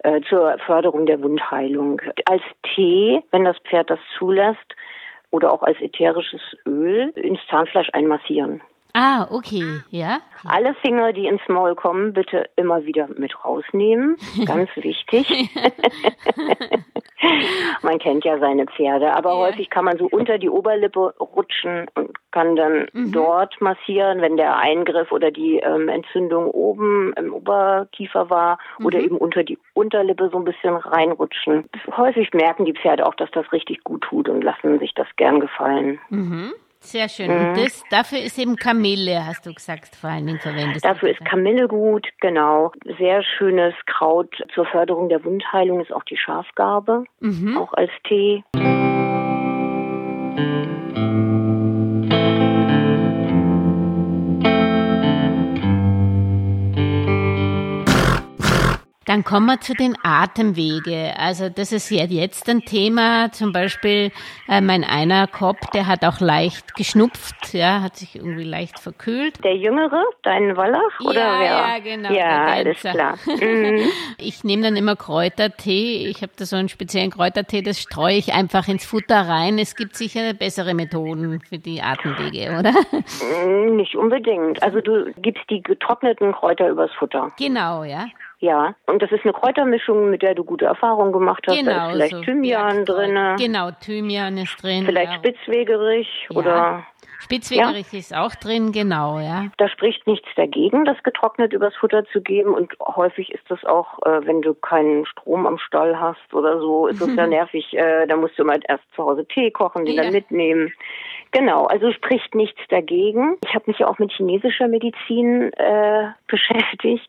äh, 0.00 0.20
zur 0.28 0.58
Förderung 0.66 1.06
der 1.06 1.22
Wundheilung. 1.22 2.00
Als 2.26 2.42
Tee, 2.74 3.22
wenn 3.30 3.44
das 3.44 3.56
Pferd 3.60 3.88
das 3.90 4.00
zulässt, 4.18 4.74
oder 5.30 5.52
auch 5.52 5.62
als 5.62 5.80
ätherisches 5.80 6.42
Öl 6.66 7.08
ins 7.16 7.40
Zahnfleisch 7.48 7.88
einmassieren. 7.92 8.60
Ah, 8.94 9.26
okay, 9.30 9.80
ja. 9.90 10.20
Alle 10.44 10.74
Finger, 10.82 11.12
die 11.12 11.26
ins 11.26 11.40
Maul 11.48 11.74
kommen, 11.74 12.12
bitte 12.12 12.50
immer 12.56 12.84
wieder 12.84 13.08
mit 13.16 13.44
rausnehmen. 13.44 14.16
Ganz 14.46 14.68
wichtig. 14.76 15.26
man 17.82 17.98
kennt 17.98 18.24
ja 18.24 18.38
seine 18.38 18.66
Pferde, 18.66 19.14
aber 19.14 19.30
Ja. 19.30 19.36
häufig 19.36 19.70
kann 19.70 19.84
man 19.84 19.96
so 19.96 20.06
unter 20.10 20.38
die 20.38 20.50
Oberlippe 20.50 21.14
rutschen 21.18 21.86
und 21.94 22.10
kann 22.32 22.56
dann 22.56 22.88
dort 23.12 23.60
massieren, 23.60 24.20
wenn 24.20 24.36
der 24.36 24.56
Eingriff 24.56 25.12
oder 25.12 25.30
die 25.30 25.58
ähm, 25.58 25.88
Entzündung 25.88 26.50
oben 26.50 27.12
im 27.16 27.32
Oberkiefer 27.32 28.30
war 28.30 28.58
oder 28.82 28.98
eben 29.00 29.16
unter 29.16 29.44
die 29.44 29.58
Unterlippe 29.74 30.28
so 30.30 30.38
ein 30.38 30.44
bisschen 30.44 30.74
reinrutschen. 30.76 31.64
Häufig 31.96 32.32
merken 32.32 32.64
die 32.64 32.72
Pferde 32.74 33.06
auch, 33.06 33.14
dass 33.14 33.30
das 33.30 33.50
richtig 33.52 33.84
gut 33.84 34.02
tut 34.02 34.28
und 34.28 34.42
lassen 34.42 34.78
sich 34.78 34.92
das 34.94 35.06
gern 35.16 35.40
gefallen. 35.40 35.98
Sehr 36.82 37.08
schön. 37.08 37.30
Und 37.30 37.56
das, 37.56 37.82
dafür 37.90 38.18
ist 38.18 38.38
eben 38.38 38.56
Kamille, 38.56 39.24
hast 39.24 39.46
du 39.46 39.54
gesagt, 39.54 39.94
vor 39.94 40.10
allen 40.10 40.26
Dingen 40.26 40.40
verwendet. 40.40 40.84
Dafür 40.84 41.10
ist 41.10 41.24
Kamille 41.24 41.68
gut, 41.68 42.06
genau. 42.20 42.72
Sehr 42.98 43.22
schönes 43.22 43.74
Kraut 43.86 44.34
zur 44.54 44.66
Förderung 44.66 45.08
der 45.08 45.24
Wundheilung 45.24 45.80
ist 45.80 45.92
auch 45.92 46.04
die 46.04 46.16
Schafgarbe, 46.16 47.04
auch 47.56 47.72
als 47.74 47.90
Tee. 48.04 48.42
Dann 59.12 59.24
kommen 59.24 59.44
wir 59.44 59.60
zu 59.60 59.74
den 59.74 59.94
Atemwege. 60.02 61.12
Also 61.18 61.50
das 61.50 61.70
ist 61.70 61.90
ja 61.90 62.04
jetzt 62.04 62.48
ein 62.48 62.60
Thema. 62.62 63.30
Zum 63.30 63.52
Beispiel 63.52 64.10
äh, 64.48 64.62
mein 64.62 64.84
einer 64.84 65.26
Kopf, 65.26 65.60
der 65.74 65.86
hat 65.86 66.02
auch 66.06 66.20
leicht 66.20 66.74
geschnupft, 66.76 67.52
ja, 67.52 67.82
hat 67.82 67.96
sich 67.96 68.16
irgendwie 68.16 68.44
leicht 68.44 68.78
verkühlt. 68.78 69.44
Der 69.44 69.54
Jüngere, 69.54 70.02
dein 70.22 70.56
Wallach? 70.56 70.98
Oder 71.04 71.20
ja, 71.20 71.40
wer? 71.40 71.46
ja, 71.46 71.78
genau. 71.80 72.10
Ja, 72.10 72.44
alles 72.46 72.80
klar. 72.80 73.18
Mhm. 73.42 73.82
Ich 74.18 74.44
nehme 74.44 74.62
dann 74.62 74.76
immer 74.76 74.96
Kräutertee. 74.96 76.06
Ich 76.06 76.22
habe 76.22 76.32
da 76.38 76.46
so 76.46 76.56
einen 76.56 76.68
speziellen 76.68 77.10
Kräutertee, 77.10 77.60
das 77.60 77.80
streue 77.80 78.16
ich 78.16 78.32
einfach 78.32 78.68
ins 78.68 78.86
Futter 78.86 79.28
rein. 79.28 79.58
Es 79.58 79.74
gibt 79.74 79.96
sicher 79.96 80.32
bessere 80.32 80.74
Methoden 80.74 81.40
für 81.40 81.58
die 81.58 81.82
Atemwege, 81.82 82.56
oder? 82.58 82.72
Mm, 83.46 83.76
Nicht 83.76 83.94
unbedingt. 83.94 84.62
Also 84.62 84.80
du 84.80 85.12
gibst 85.18 85.42
die 85.50 85.62
getrockneten 85.62 86.32
Kräuter 86.32 86.68
übers 86.68 86.92
Futter. 86.98 87.30
Genau, 87.36 87.84
ja. 87.84 88.06
Ja. 88.42 88.74
Und 88.86 89.00
das 89.00 89.12
ist 89.12 89.22
eine 89.24 89.32
Kräutermischung, 89.32 90.10
mit 90.10 90.20
der 90.22 90.34
du 90.34 90.42
gute 90.42 90.64
Erfahrungen 90.64 91.12
gemacht 91.12 91.44
hast. 91.46 91.56
da 91.56 91.60
Genau. 91.62 91.86
ist 91.86 91.92
vielleicht 91.94 92.14
so 92.16 92.20
Thymian 92.22 92.84
drinne. 92.84 93.36
Genau, 93.38 93.70
Thymian 93.80 94.36
ist 94.36 94.60
drin. 94.60 94.84
Vielleicht 94.84 95.12
ja. 95.12 95.18
Spitzwegerich 95.18 96.26
Ja. 96.28 96.36
oder 96.36 96.82
Spitzwegerich 97.20 97.92
ist 97.94 98.12
auch 98.16 98.34
drin, 98.34 98.72
genau, 98.72 99.20
ja. 99.20 99.46
Da 99.56 99.68
spricht 99.68 100.08
nichts 100.08 100.28
dagegen, 100.34 100.84
das 100.84 101.00
getrocknet 101.04 101.52
übers 101.52 101.72
Futter 101.76 102.04
zu 102.06 102.20
geben. 102.20 102.52
Und 102.52 102.72
häufig 102.84 103.30
ist 103.32 103.48
das 103.48 103.64
auch, 103.64 104.00
äh, 104.04 104.26
wenn 104.26 104.42
du 104.42 104.54
keinen 104.54 105.06
Strom 105.06 105.46
am 105.46 105.58
Stall 105.58 106.00
hast 106.00 106.34
oder 106.34 106.58
so, 106.58 106.88
ist 106.88 107.00
es 107.00 107.14
ja 107.14 107.26
nervig. 107.28 107.72
Äh, 107.74 108.08
da 108.08 108.16
musst 108.16 108.36
du 108.40 108.44
mal 108.44 108.58
erst 108.66 108.82
zu 108.96 109.04
Hause 109.04 109.24
Tee 109.24 109.52
kochen, 109.52 109.84
den 109.84 109.94
Ja. 109.94 110.02
dann 110.02 110.12
mitnehmen. 110.12 110.72
Genau, 111.32 111.64
also 111.64 111.90
spricht 111.92 112.34
nichts 112.34 112.60
dagegen. 112.68 113.36
Ich 113.44 113.54
habe 113.54 113.64
mich 113.66 113.78
ja 113.78 113.88
auch 113.88 113.98
mit 113.98 114.12
chinesischer 114.12 114.68
Medizin 114.68 115.52
äh, 115.54 116.08
beschäftigt. 116.26 117.08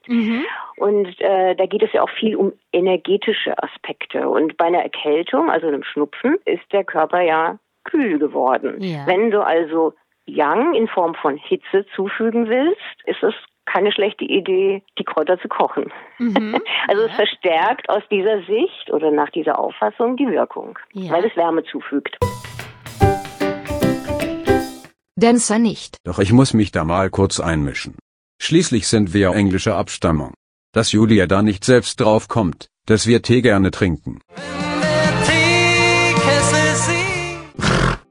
Und 0.77 1.19
äh, 1.19 1.55
da 1.55 1.65
geht 1.65 1.83
es 1.83 1.91
ja 1.93 2.01
auch 2.03 2.09
viel 2.09 2.35
um 2.35 2.53
energetische 2.71 3.53
Aspekte. 3.61 4.29
Und 4.29 4.57
bei 4.57 4.65
einer 4.65 4.81
Erkältung, 4.81 5.49
also 5.49 5.67
einem 5.67 5.83
Schnupfen, 5.83 6.37
ist 6.45 6.63
der 6.71 6.83
Körper 6.85 7.21
ja 7.21 7.59
kühl 7.83 8.17
geworden. 8.17 8.81
Ja. 8.81 9.05
Wenn 9.05 9.29
du 9.29 9.41
also 9.45 9.93
Yang 10.25 10.73
in 10.73 10.87
Form 10.87 11.15
von 11.15 11.35
Hitze 11.35 11.85
zufügen 11.95 12.47
willst, 12.47 12.79
ist 13.05 13.21
es 13.23 13.33
keine 13.65 13.91
schlechte 13.91 14.23
Idee, 14.25 14.83
die 14.97 15.03
Kräuter 15.03 15.39
zu 15.39 15.47
kochen. 15.47 15.91
also 16.87 17.03
es 17.03 17.11
verstärkt 17.13 17.89
aus 17.89 18.03
dieser 18.09 18.41
Sicht 18.43 18.89
oder 18.91 19.11
nach 19.11 19.29
dieser 19.29 19.59
Auffassung 19.59 20.15
die 20.17 20.27
Wirkung, 20.27 20.77
Ja. 20.93 21.11
weil 21.11 21.25
es 21.25 21.35
Wärme 21.35 21.63
zufügt. 21.63 22.17
Dancer 25.23 25.57
nicht. 25.57 25.95
Doch 26.03 26.19
ich 26.19 26.33
muss 26.33 26.53
mich 26.53 26.73
da 26.73 26.83
mal 26.83 27.09
kurz 27.09 27.39
einmischen. 27.39 27.95
Schließlich 28.41 28.87
sind 28.89 29.13
wir 29.13 29.21
ja 29.21 29.33
englischer 29.33 29.77
Abstammung. 29.77 30.33
Dass 30.73 30.91
Julia 30.91 31.27
da 31.27 31.41
nicht 31.41 31.63
selbst 31.63 32.01
drauf 32.01 32.27
kommt, 32.27 32.67
dass 32.85 33.07
wir 33.07 33.21
Tee 33.21 33.41
gerne 33.41 33.71
trinken. 33.71 34.19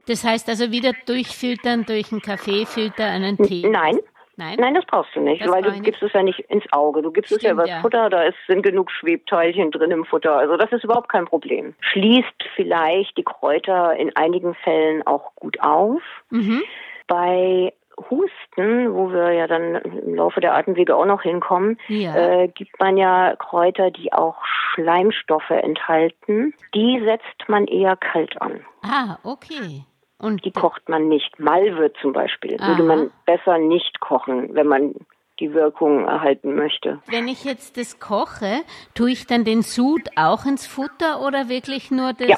Das 0.07 0.23
heißt 0.23 0.49
also 0.49 0.71
wieder 0.71 0.93
durchfiltern 1.05 1.85
durch 1.85 2.11
einen 2.11 2.21
Kaffeefilter 2.21 3.05
einen 3.05 3.37
Tee. 3.37 3.67
Nein, 3.69 3.99
Nein? 4.35 4.57
Nein, 4.59 4.73
das 4.73 4.85
brauchst 4.87 5.15
du 5.15 5.19
nicht, 5.19 5.43
Das 5.43 5.51
weil 5.51 5.61
du 5.61 5.79
gibst 5.81 6.01
es 6.01 6.11
ja 6.13 6.23
nicht 6.23 6.39
ins 6.49 6.65
Auge. 6.71 7.03
Du 7.03 7.11
gibst 7.11 7.31
es 7.31 7.43
ja 7.43 7.49
Stimmt, 7.49 7.53
übers 7.53 7.69
ja. 7.69 7.81
Futter, 7.81 8.09
da 8.09 8.23
ist, 8.23 8.37
sind 8.47 8.63
genug 8.63 8.89
Schwebteilchen 8.89 9.69
drin 9.69 9.91
im 9.91 10.05
Futter. 10.05 10.35
Also 10.35 10.57
das 10.57 10.71
ist 10.71 10.83
überhaupt 10.83 11.09
kein 11.09 11.25
Problem. 11.25 11.75
Schließt 11.79 12.43
vielleicht 12.55 13.15
die 13.15 13.23
Kräuter 13.23 13.95
in 13.95 14.15
einigen 14.15 14.55
Fällen 14.55 15.05
auch 15.05 15.35
gut 15.35 15.61
auf. 15.61 16.01
Mhm. 16.31 16.63
Bei 17.07 17.73
Husten, 18.09 18.93
wo 18.93 19.11
wir 19.11 19.33
ja 19.33 19.45
dann 19.47 19.75
im 19.75 20.15
Laufe 20.15 20.39
der 20.41 20.55
Atemwege 20.55 20.95
auch 20.95 21.05
noch 21.05 21.21
hinkommen, 21.21 21.77
Ja. 21.87 22.15
äh, 22.15 22.47
gibt 22.47 22.79
man 22.79 22.97
ja 22.97 23.35
Kräuter, 23.37 23.91
die 23.91 24.11
auch 24.13 24.35
Schleimstoffe 24.73 25.49
enthalten. 25.51 26.53
Die 26.73 27.01
setzt 27.05 27.47
man 27.47 27.65
eher 27.67 27.95
kalt 27.95 28.41
an. 28.41 28.61
Ah, 28.81 29.17
okay. 29.23 29.83
Und 30.17 30.45
Die 30.45 30.51
kocht 30.51 30.87
man 30.89 31.07
nicht. 31.09 31.37
Malve 31.39 31.91
zum 32.01 32.13
Beispiel 32.13 32.57
Aha. 32.59 32.69
würde 32.69 32.83
man 32.83 33.11
besser 33.25 33.57
nicht 33.57 33.99
kochen, 33.99 34.55
wenn 34.55 34.67
man 34.67 34.95
die 35.39 35.53
Wirkung 35.53 36.05
erhalten 36.07 36.55
möchte. 36.55 36.99
wenn 37.07 37.27
ich 37.27 37.43
jetzt 37.43 37.75
das 37.77 37.99
koche, 37.99 38.61
tue 38.95 39.11
ich 39.11 39.25
dann 39.27 39.43
den 39.43 39.61
Sud 39.63 40.01
auch 40.15 40.45
ins 40.45 40.65
Futter 40.67 41.21
oder 41.25 41.49
wirklich 41.49 41.91
nur 41.91 42.13
das? 42.13 42.27
Ja. 42.27 42.37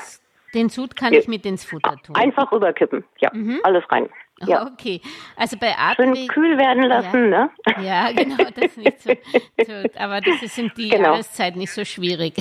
Den 0.54 0.70
Sud 0.70 0.96
kann 0.96 1.12
Ja. 1.14 1.20
ich 1.20 1.28
mit 1.28 1.46
ins 1.46 1.66
Futter 1.66 1.96
tun. 1.98 2.16
Einfach 2.16 2.52
rüberkippen. 2.54 3.04
Ja, 3.20 3.30
alles 3.64 3.84
rein. 3.92 4.10
Ja. 4.46 4.66
Okay. 4.74 5.02
Also 5.38 5.56
bei 5.58 5.68
Schön 5.70 6.10
Atemweg. 6.10 6.30
kühl 6.30 6.58
werden 6.58 6.84
lassen, 6.84 7.30
ne? 7.30 7.50
Ja, 7.82 8.12
genau, 8.12 8.36
das 8.54 8.66
ist 8.66 8.78
nicht 8.78 9.02
so, 9.02 9.14
so 9.66 9.74
aber 9.98 10.20
das 10.22 10.42
ist 10.44 10.60
um 10.60 10.72
die 10.78 10.90
Genau. 10.90 11.12
Jahreszeit 11.12 11.56
nicht 11.56 11.72
so 11.72 11.86
schwierig. 11.86 12.34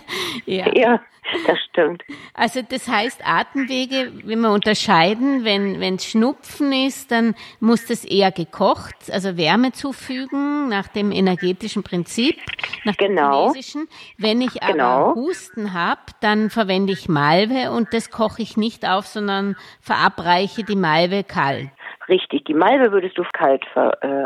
ja. 0.46 0.72
Ja, 0.76 1.00
das 1.46 1.58
stimmt. 1.70 2.02
Also 2.34 2.60
das 2.62 2.88
heißt, 2.88 3.26
Atemwege, 3.26 4.12
wenn 4.24 4.40
wir 4.40 4.50
unterscheiden, 4.50 5.44
wenn 5.44 5.80
wenn 5.80 5.96
es 5.96 6.06
Schnupfen 6.06 6.72
ist, 6.72 7.10
dann 7.10 7.34
muss 7.60 7.86
das 7.86 8.04
eher 8.04 8.32
gekocht, 8.32 8.94
also 9.12 9.36
Wärme 9.36 9.72
zufügen 9.72 10.68
nach 10.68 10.88
dem 10.88 11.12
energetischen 11.12 11.82
Prinzip, 11.82 12.36
nach 12.84 12.96
Genau. 12.96 13.46
dem 13.46 13.52
chinesischen. 13.52 13.88
Wenn 14.18 14.40
ich 14.40 14.62
aber 14.62 14.72
Genau. 14.72 15.14
Husten 15.14 15.72
habe, 15.72 16.00
dann 16.20 16.50
verwende 16.50 16.92
ich 16.92 17.08
Malve 17.08 17.70
und 17.70 17.92
das 17.92 18.10
koche 18.10 18.42
ich 18.42 18.56
nicht 18.56 18.86
auf, 18.88 19.06
sondern 19.06 19.56
verabreiche 19.80 20.64
die 20.64 20.76
Malve 20.76 21.24
kalt. 21.24 21.70
Richtig. 22.08 22.44
Die 22.46 22.54
Malve 22.54 22.92
würdest 22.92 23.16
du 23.16 23.24
kalt 23.32 23.64
ver, 23.72 23.96
äh. 24.02 24.20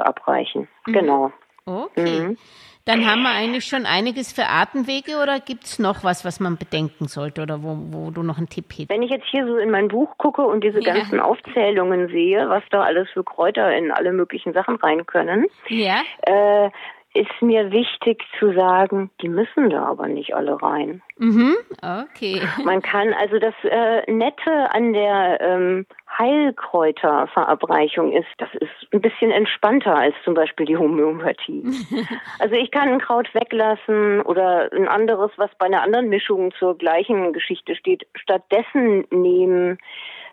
Mhm. 0.55 0.67
Genau. 0.87 1.33
Okay. 1.67 2.21
Mhm. 2.21 2.39
Dann 2.87 3.07
haben 3.07 3.23
wir 3.23 3.31
eigentlich 3.31 3.65
schon 3.65 3.87
einiges 3.87 4.33
für 4.33 4.45
Atemwege 4.47 5.17
oder 5.23 5.41
gibt's 5.41 5.79
noch 5.79 6.05
was, 6.05 6.25
was 6.27 6.39
man 6.39 6.59
bedenken 6.59 7.09
sollte 7.09 7.41
oder 7.41 7.63
wo, 7.63 7.77
wo 7.91 8.11
du 8.11 8.23
noch 8.23 8.37
einen 8.37 8.51
Tipp 8.51 8.67
hättest? 8.73 8.91
Wenn 8.91 9.03
ich 9.03 9.11
jetzt 9.11 9.25
hier 9.31 9.47
so 9.47 9.57
in 9.57 9.71
mein 9.71 9.89
Buch 9.89 10.19
gucke 10.19 10.43
und 10.43 10.63
diese 10.63 10.81
Ja. 10.83 10.93
ganzen 10.95 11.19
Aufzählungen 11.19 12.09
sehe, 12.09 12.47
was 12.51 12.63
da 12.71 12.83
alles 12.83 13.09
für 13.11 13.25
Kräuter 13.25 13.75
in 13.75 13.91
alle 13.91 14.13
möglichen 14.13 14.53
Sachen 14.53 14.77
rein 14.77 15.07
können, 15.07 15.47
Ja, 15.69 16.03
äh, 16.27 16.71
ist 17.15 17.41
mir 17.41 17.71
wichtig 17.71 18.23
zu 18.39 18.53
sagen, 18.53 19.11
die 19.23 19.29
müssen 19.29 19.71
da 19.71 19.85
aber 19.85 20.09
nicht 20.09 20.35
alle 20.35 20.61
rein. 20.61 21.01
mhm, 21.17 21.57
okay. 21.81 22.43
Man 22.65 22.83
kann 22.83 23.15
also 23.15 23.39
das 23.39 23.55
äh, 23.63 24.11
Nette 24.11 24.75
an 24.75 24.93
der 24.93 25.41
ähm, 25.41 25.87
Heilkräuterverabreichung 26.19 28.13
ist, 28.13 28.29
das 28.39 28.49
ist 28.55 28.93
ein 28.93 29.01
bisschen 29.01 29.31
entspannter 29.31 29.97
als 29.97 30.15
zum 30.25 30.35
Beispiel 30.35 30.67
die 30.67 30.77
Homöopathie. 30.77 31.65
also 32.39 32.55
ich 32.55 32.71
kann 32.71 32.89
ein 32.89 33.01
Kraut 33.01 33.33
weglassen 33.35 34.21
oder 34.23 34.73
ein 34.73 34.89
anderes, 34.89 35.31
was 35.37 35.51
bei 35.59 35.67
einer 35.67 35.83
anderen 35.83 36.09
Mischung 36.09 36.53
zur 36.59 36.77
gleichen 36.77 37.33
Geschichte 37.33 37.77
steht, 37.77 38.07
stattdessen 38.15 39.07
nehmen. 39.11 39.79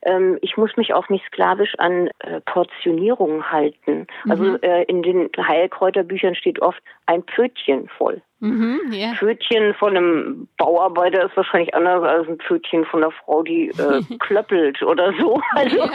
Ähm, 0.04 0.38
ich 0.42 0.58
muss 0.58 0.76
mich 0.78 0.94
auch 0.94 1.10
nicht 1.10 1.26
sklavisch 1.26 1.74
an 1.78 2.10
äh, 2.20 2.42
Portionierung 2.42 3.52
halten. 3.52 4.08
Also 4.28 4.58
äh, 4.62 4.84
in 4.84 5.04
den 5.04 5.30
Heilkräuterbüchern 5.38 6.36
steht 6.36 6.62
oft 6.62 6.82
ein 7.06 7.24
Pfötchen 7.24 7.88
voll. 7.98 8.22
Mhm, 8.40 8.80
ja. 8.92 9.14
Pfötchen 9.14 9.76
von 9.76 9.96
einem 9.96 10.48
Bauarbeiter 10.58 11.26
ist 11.26 11.38
wahrscheinlich 11.38 11.76
anders 11.76 12.04
als 12.04 12.28
ein 12.28 12.40
Pfötchen 12.40 12.86
von 12.86 13.04
einer 13.04 13.12
Frau, 13.12 13.44
die 13.44 13.70
äh, 13.70 14.02
klöppelt 14.20 14.82
oder 14.82 15.14
so. 15.20 15.40
Also 15.52 15.78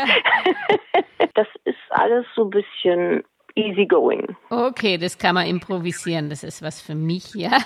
das 1.34 1.48
ist 1.64 1.76
alles 1.90 2.24
so 2.36 2.44
ein 2.44 2.50
bisschen 2.50 3.24
easy 3.56 3.86
going. 3.86 4.36
Okay, 4.50 4.98
das 4.98 5.18
kann 5.18 5.34
man 5.34 5.46
improvisieren. 5.46 6.30
Das 6.30 6.44
ist 6.44 6.62
was 6.62 6.80
für 6.80 6.94
mich, 6.94 7.34
ja. 7.34 7.58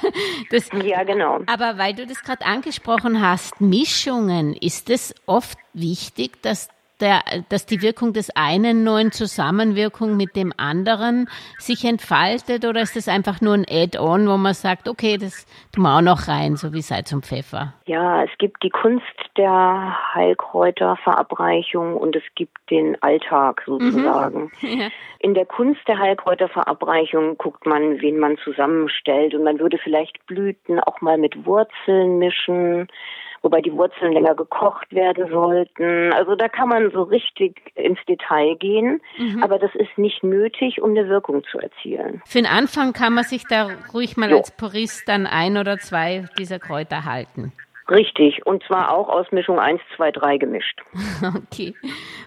Das, 0.51 0.69
Ja, 0.85 1.03
genau. 1.05 1.41
aber 1.47 1.79
weil 1.79 1.95
du 1.95 2.07
das 2.07 2.23
gerade 2.23 2.45
angesprochen 2.47 3.21
hast, 3.21 3.61
Mischungen, 3.61 4.55
ist 4.55 4.89
es 4.91 5.15
oft 5.27 5.59
wichtig, 5.75 6.43
dass 6.43 6.69
der, 7.01 7.23
dass 7.49 7.67
die 7.67 7.83
Wirkung 7.83 8.13
des 8.13 8.31
einen 8.37 8.85
nur 8.85 9.01
in 9.01 9.13
Zusammenwirkung 9.13 10.17
mit 10.17 10.37
dem 10.37 10.53
anderen 10.57 11.29
sich 11.59 11.85
entfaltet 11.85 12.65
oder 12.65 12.81
ist 12.81 12.97
das 12.97 13.09
einfach 13.09 13.41
nur 13.41 13.55
ein 13.55 13.67
Add-on, 13.69 14.29
wo 14.29 14.37
man 14.37 14.55
sagt, 14.55 14.89
okay, 14.89 15.17
das 15.19 15.47
tun 15.75 15.85
wir 15.85 15.97
auch 15.97 16.03
noch 16.03 16.29
rein, 16.29 16.57
so 16.57 16.73
wie 16.73 16.83
Salz 16.83 17.13
und 17.13 17.27
Pfeffer? 17.27 17.75
Ja, 17.87 18.23
es 18.23 18.31
gibt 18.39 18.63
die 18.63 18.71
Kunst 18.71 19.05
der 19.37 19.97
Heilkräuterverabreichung 20.15 21.97
und 21.97 22.17
es 22.17 22.23
gibt 22.35 22.59
den 22.71 23.01
Alltag 23.03 23.63
sozusagen. 23.67 24.53
Ja. 24.61 24.89
In 25.19 25.35
der 25.35 25.47
Kunst 25.47 25.81
der 25.89 25.99
Heilkräuterverabreichung 25.99 27.37
guckt 27.39 27.67
man, 27.67 28.01
wen 28.01 28.19
man 28.19 28.39
zusammenstellt 28.39 29.35
und 29.35 29.43
man 29.43 29.59
würde 29.59 29.79
vielleicht 29.79 30.25
Blüten 30.27 30.81
auch 30.81 31.01
mal 31.01 31.19
mit 31.19 31.45
Wurzeln 31.45 32.19
mischen, 32.19 32.89
wobei 33.43 33.61
die 33.61 33.73
Wurzeln 33.73 34.13
länger 34.13 34.35
gekocht 34.35 34.93
werden 34.93 35.29
sollten. 35.31 36.13
Also 36.13 36.35
da 36.35 36.49
kann 36.49 36.69
man 36.69 36.91
so 36.91 37.03
richtig 37.03 37.73
ins 37.75 37.99
Detail 38.09 38.57
gehen, 38.57 39.01
aber 39.41 39.59
das 39.59 39.75
ist 39.75 39.97
nicht 39.97 40.23
nötig, 40.23 40.81
um 40.81 40.91
eine 40.91 41.09
Wirkung 41.09 41.43
zu 41.45 41.59
erzielen. 41.59 42.23
Für 42.27 42.39
den 42.39 42.47
Anfang 42.47 42.93
kann 42.93 43.15
man 43.15 43.25
sich 43.25 43.45
da 43.45 43.71
ruhig 43.93 44.17
mal 44.17 44.31
Jo. 44.31 44.39
als 44.39 44.51
Purist 44.57 45.09
dann 45.09 45.27
ein 45.27 45.57
oder 45.57 45.79
zwei 45.79 46.27
dieser 46.39 46.59
Kräuter 46.59 47.05
halten. 47.05 47.53
Richtig, 47.91 48.47
und 48.47 48.63
zwar 48.65 48.93
auch 48.93 49.09
aus 49.09 49.27
Mischung 49.33 49.59
1, 49.59 49.81
2, 49.97 50.13
3 50.13 50.39
gemischt. 50.39 50.81
Okay. 51.23 51.75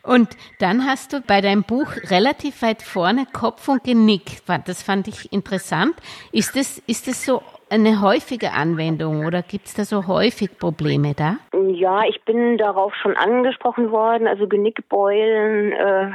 Und 0.04 0.30
dann 0.60 0.86
hast 0.86 1.14
du 1.14 1.22
bei 1.22 1.40
deinem 1.40 1.64
Buch 1.64 1.88
relativ 2.10 2.62
weit 2.62 2.82
vorne 2.82 3.26
Kopf 3.32 3.70
und 3.70 3.84
Genick. 3.84 4.42
Das 4.66 4.84
fand 4.84 5.08
ich 5.08 5.32
interessant. 5.32 5.96
Ist 6.32 6.58
das, 6.58 6.80
ist 6.80 7.08
das 7.08 7.26
so 7.26 7.42
eine 7.74 8.02
häufige 8.02 8.52
Anwendung 8.52 9.26
oder 9.26 9.42
gibt 9.42 9.66
es 9.66 9.74
da 9.74 9.84
so 9.84 10.06
häufig 10.06 10.60
Probleme 10.60 11.16
da? 11.16 11.38
Ja, 11.72 12.04
ich 12.08 12.22
bin 12.22 12.60
darauf 12.60 12.94
schon 12.94 13.18
angesprochen 13.18 13.92
worden. 13.92 14.28
Also 14.28 14.48
Genickbeulen, 14.48 15.72
äh, 15.72 16.12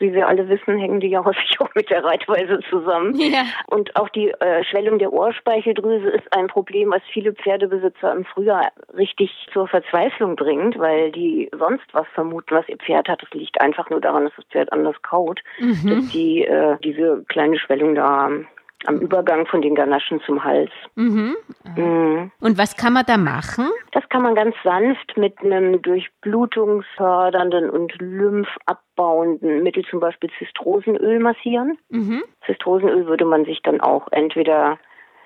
wie 0.00 0.12
wir 0.12 0.28
alle 0.28 0.50
wissen, 0.50 0.78
hängen 0.78 1.00
die 1.00 1.08
ja 1.08 1.24
häufig 1.24 1.58
auch 1.60 1.74
mit 1.74 1.88
der 1.88 2.04
Reitweise 2.04 2.60
zusammen. 2.68 3.14
Ja. 3.16 3.44
Und 3.68 3.96
auch 3.96 4.10
die 4.10 4.28
äh, 4.32 4.64
Schwellung 4.64 4.98
der 4.98 5.14
Ohrspeicheldrüse 5.14 6.08
ist 6.08 6.30
ein 6.30 6.48
Problem, 6.48 6.90
was 6.90 7.00
viele 7.10 7.32
Pferdebesitzer 7.32 8.12
im 8.12 8.26
Frühjahr 8.26 8.70
richtig 8.94 9.30
zur 9.50 9.68
Verzweiflung 9.68 10.36
bringt, 10.36 10.78
weil 10.78 11.10
die 11.10 11.48
sonst 11.58 11.86
was 11.92 12.06
vermuten, 12.14 12.54
was 12.54 12.68
ihr 12.68 12.76
Pferd 12.76 13.08
hat. 13.08 13.22
Das 13.22 13.30
liegt 13.30 13.58
einfach 13.62 13.88
nur 13.88 14.02
daran, 14.02 14.24
dass 14.24 14.36
das 14.36 14.44
Pferd 14.46 14.70
anders 14.72 15.00
kaut, 15.00 15.40
dass 15.58 16.08
die 16.10 16.44
äh, 16.44 16.76
diese 16.84 17.24
kleine 17.28 17.58
Schwellung 17.58 17.94
da 17.94 18.08
haben. 18.08 18.46
Am 18.86 18.98
Übergang 18.98 19.46
von 19.46 19.62
den 19.62 19.74
Ganaschen 19.74 20.20
zum 20.26 20.42
Hals. 20.42 20.70
Mhm. 20.96 21.36
Mhm. 21.76 22.30
Und 22.40 22.58
was 22.58 22.76
kann 22.76 22.92
man 22.92 23.04
da 23.06 23.16
machen? 23.16 23.68
Das 23.92 24.08
kann 24.08 24.22
man 24.22 24.34
ganz 24.34 24.54
sanft 24.64 25.16
mit 25.16 25.38
einem 25.40 25.80
durchblutungsfördernden 25.82 27.70
und 27.70 27.94
lymphabbauenden 28.00 29.62
Mittel, 29.62 29.84
zum 29.84 30.00
Beispiel 30.00 30.30
Zistrosenöl, 30.38 31.20
massieren. 31.20 31.78
Mhm. 31.90 32.22
Zistrosenöl 32.46 33.06
würde 33.06 33.24
man 33.24 33.44
sich 33.44 33.62
dann 33.62 33.80
auch 33.80 34.08
entweder 34.10 34.78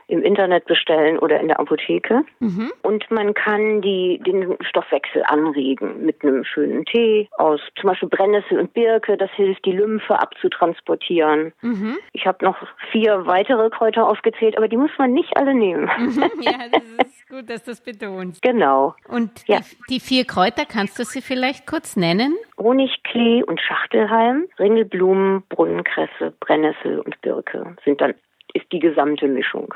im 0.08 0.22
Internet 0.22 0.66
bestellen 0.66 1.18
oder 1.18 1.40
in 1.40 1.48
der 1.48 1.58
Apotheke. 1.58 2.24
Mhm. 2.38 2.72
Und 2.82 3.10
man 3.10 3.34
kann 3.34 3.80
die, 3.82 4.20
den 4.24 4.56
Stoffwechsel 4.62 5.22
anregen 5.26 6.04
mit 6.04 6.22
einem 6.22 6.44
schönen 6.44 6.84
Tee 6.84 7.28
aus 7.38 7.60
zum 7.80 7.88
Beispiel 7.90 8.08
Brennnessel 8.08 8.58
und 8.60 8.72
Birke. 8.72 9.16
Das 9.16 9.30
hilft, 9.32 9.64
die 9.64 9.72
Lymphe 9.72 10.18
abzutransportieren. 10.18 11.52
Mhm. 11.62 11.98
Ich 12.12 12.26
habe 12.26 12.44
noch 12.44 12.56
vier 12.92 13.26
weitere 13.26 13.68
Kräuter 13.70 14.08
aufgezählt, 14.08 14.56
aber 14.56 14.68
die 14.68 14.76
muss 14.76 14.90
man 14.98 15.12
nicht 15.12 15.36
alle 15.36 15.54
nehmen. 15.54 15.88
ja, 16.40 16.68
das 16.70 16.84
ist 17.06 17.28
gut, 17.28 17.50
dass 17.50 17.64
du 17.64 17.70
das 17.72 17.80
betonst. 17.80 18.42
genau. 18.42 18.94
Und 19.08 19.30
Ja. 19.46 19.58
die, 19.58 19.94
die 19.94 20.00
vier 20.00 20.24
Kräuter, 20.24 20.64
kannst 20.66 20.98
du 20.98 21.04
sie 21.04 21.20
vielleicht 21.22 21.66
kurz 21.66 21.96
nennen? 21.96 22.36
Honigklee 22.58 23.42
und 23.42 23.60
Schachtelhalm, 23.60 24.46
Ringelblumen, 24.58 25.42
Brunnenkresse, 25.48 26.32
Brennnessel 26.40 27.00
und 27.00 27.20
Birke 27.22 27.76
sind 27.84 28.00
dann 28.00 28.14
ist 28.54 28.70
die 28.72 28.78
gesamte 28.78 29.28
Mischung. 29.28 29.74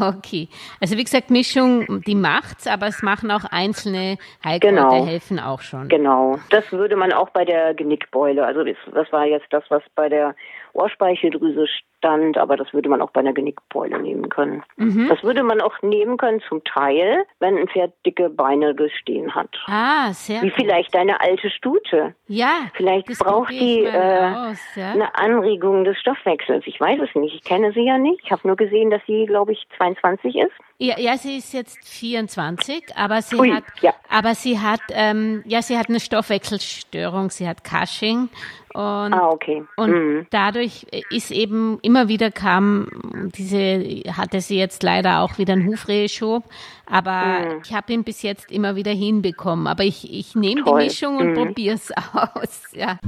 Okay. 0.00 0.48
Also 0.80 0.96
wie 0.96 1.04
gesagt, 1.04 1.30
Mischung, 1.30 2.02
die 2.06 2.14
macht's, 2.14 2.66
aber 2.66 2.86
es 2.86 3.02
machen 3.02 3.30
auch 3.30 3.44
einzelne 3.50 4.16
Heilkräuter 4.44 4.74
Genau. 4.74 5.06
helfen 5.06 5.38
auch 5.40 5.60
schon. 5.60 5.88
Genau. 5.88 6.38
Das 6.50 6.70
würde 6.72 6.96
man 6.96 7.12
auch 7.12 7.30
bei 7.30 7.44
der 7.44 7.74
Genickbeule, 7.74 8.44
also 8.44 8.62
das, 8.64 8.76
das 8.94 9.10
war 9.12 9.26
jetzt 9.26 9.46
das, 9.50 9.64
was 9.68 9.82
bei 9.94 10.08
der 10.08 10.34
Ohrspeicheldrüse 10.74 11.66
stand, 11.98 12.38
aber 12.38 12.56
das 12.56 12.72
würde 12.72 12.88
man 12.88 13.02
auch 13.02 13.10
bei 13.10 13.20
einer 13.20 13.32
Genickbeule 13.32 14.00
nehmen 14.00 14.28
können. 14.28 14.62
Mhm. 14.76 15.08
Das 15.08 15.22
würde 15.22 15.42
man 15.42 15.60
auch 15.60 15.74
nehmen 15.82 16.16
können 16.16 16.40
zum 16.48 16.64
Teil, 16.64 17.24
wenn 17.38 17.56
ein 17.56 17.68
Pferd 17.68 17.92
dicke 18.06 18.30
Beine 18.30 18.74
gestehen 18.74 19.34
hat. 19.34 19.50
Ah, 19.66 20.12
sehr 20.12 20.42
Wie 20.42 20.50
gut. 20.50 20.58
vielleicht 20.60 20.94
deine 20.94 21.20
alte 21.20 21.50
Stute. 21.50 22.14
Ja, 22.26 22.70
Vielleicht 22.74 23.06
braucht 23.18 23.50
die 23.50 23.84
äh, 23.84 24.32
aus, 24.34 24.58
ja. 24.76 24.92
eine 24.92 25.14
Anregung 25.14 25.84
des 25.84 25.98
Stoffwechsels. 25.98 26.64
Ich 26.66 26.80
weiß 26.80 27.00
es 27.00 27.14
nicht. 27.14 27.34
Ich 27.34 27.44
kenne 27.44 27.72
sie 27.72 27.84
ja 27.86 27.98
nicht. 27.98 28.20
Ich 28.24 28.32
habe 28.32 28.46
nur 28.46 28.56
gesehen, 28.56 28.90
dass 28.90 29.02
sie, 29.06 29.26
glaube 29.26 29.52
ich, 29.52 29.66
22 29.76 30.36
ist. 30.36 30.52
Ja, 30.78 30.98
ja, 30.98 31.16
sie 31.18 31.36
ist 31.36 31.52
jetzt 31.52 31.86
24, 31.86 32.96
aber 32.96 33.20
sie 33.20 33.36
Ui, 33.36 33.50
hat, 33.50 33.64
ja. 33.82 33.92
aber 34.08 34.34
sie 34.34 34.58
hat, 34.58 34.80
ähm, 34.92 35.42
ja, 35.44 35.60
sie 35.60 35.76
hat 35.76 35.90
eine 35.90 36.00
Stoffwechselstörung, 36.00 37.28
sie 37.28 37.46
hat 37.46 37.64
Cushing 37.64 38.30
und 38.74 39.12
Ah, 39.14 39.28
okay. 39.30 39.64
und 39.76 39.90
Mhm. 39.90 40.26
dadurch 40.30 40.86
ist 41.10 41.30
eben 41.30 41.78
immer 41.82 42.08
wieder 42.08 42.30
kam 42.30 42.88
diese, 43.36 44.02
hatte 44.16 44.40
sie 44.40 44.58
jetzt 44.58 44.82
leider 44.82 45.20
auch 45.22 45.38
wieder 45.38 45.54
einen 45.54 45.66
Hufreheschub, 45.66 46.44
aber 46.86 47.58
ich 47.64 47.72
habe 47.74 47.92
ihn 47.92 48.04
bis 48.04 48.22
jetzt 48.22 48.50
immer 48.50 48.76
wieder 48.76 48.92
hinbekommen. 48.92 49.66
Aber 49.66 49.84
ich, 49.84 50.12
ich 50.12 50.34
nehme 50.34 50.62
die. 50.62 50.72
Mischung 50.72 51.16
und 51.18 51.30
Mhm. 51.30 51.34
probier's 51.34 51.90
aus. 52.12 52.62
Ja. 52.72 52.98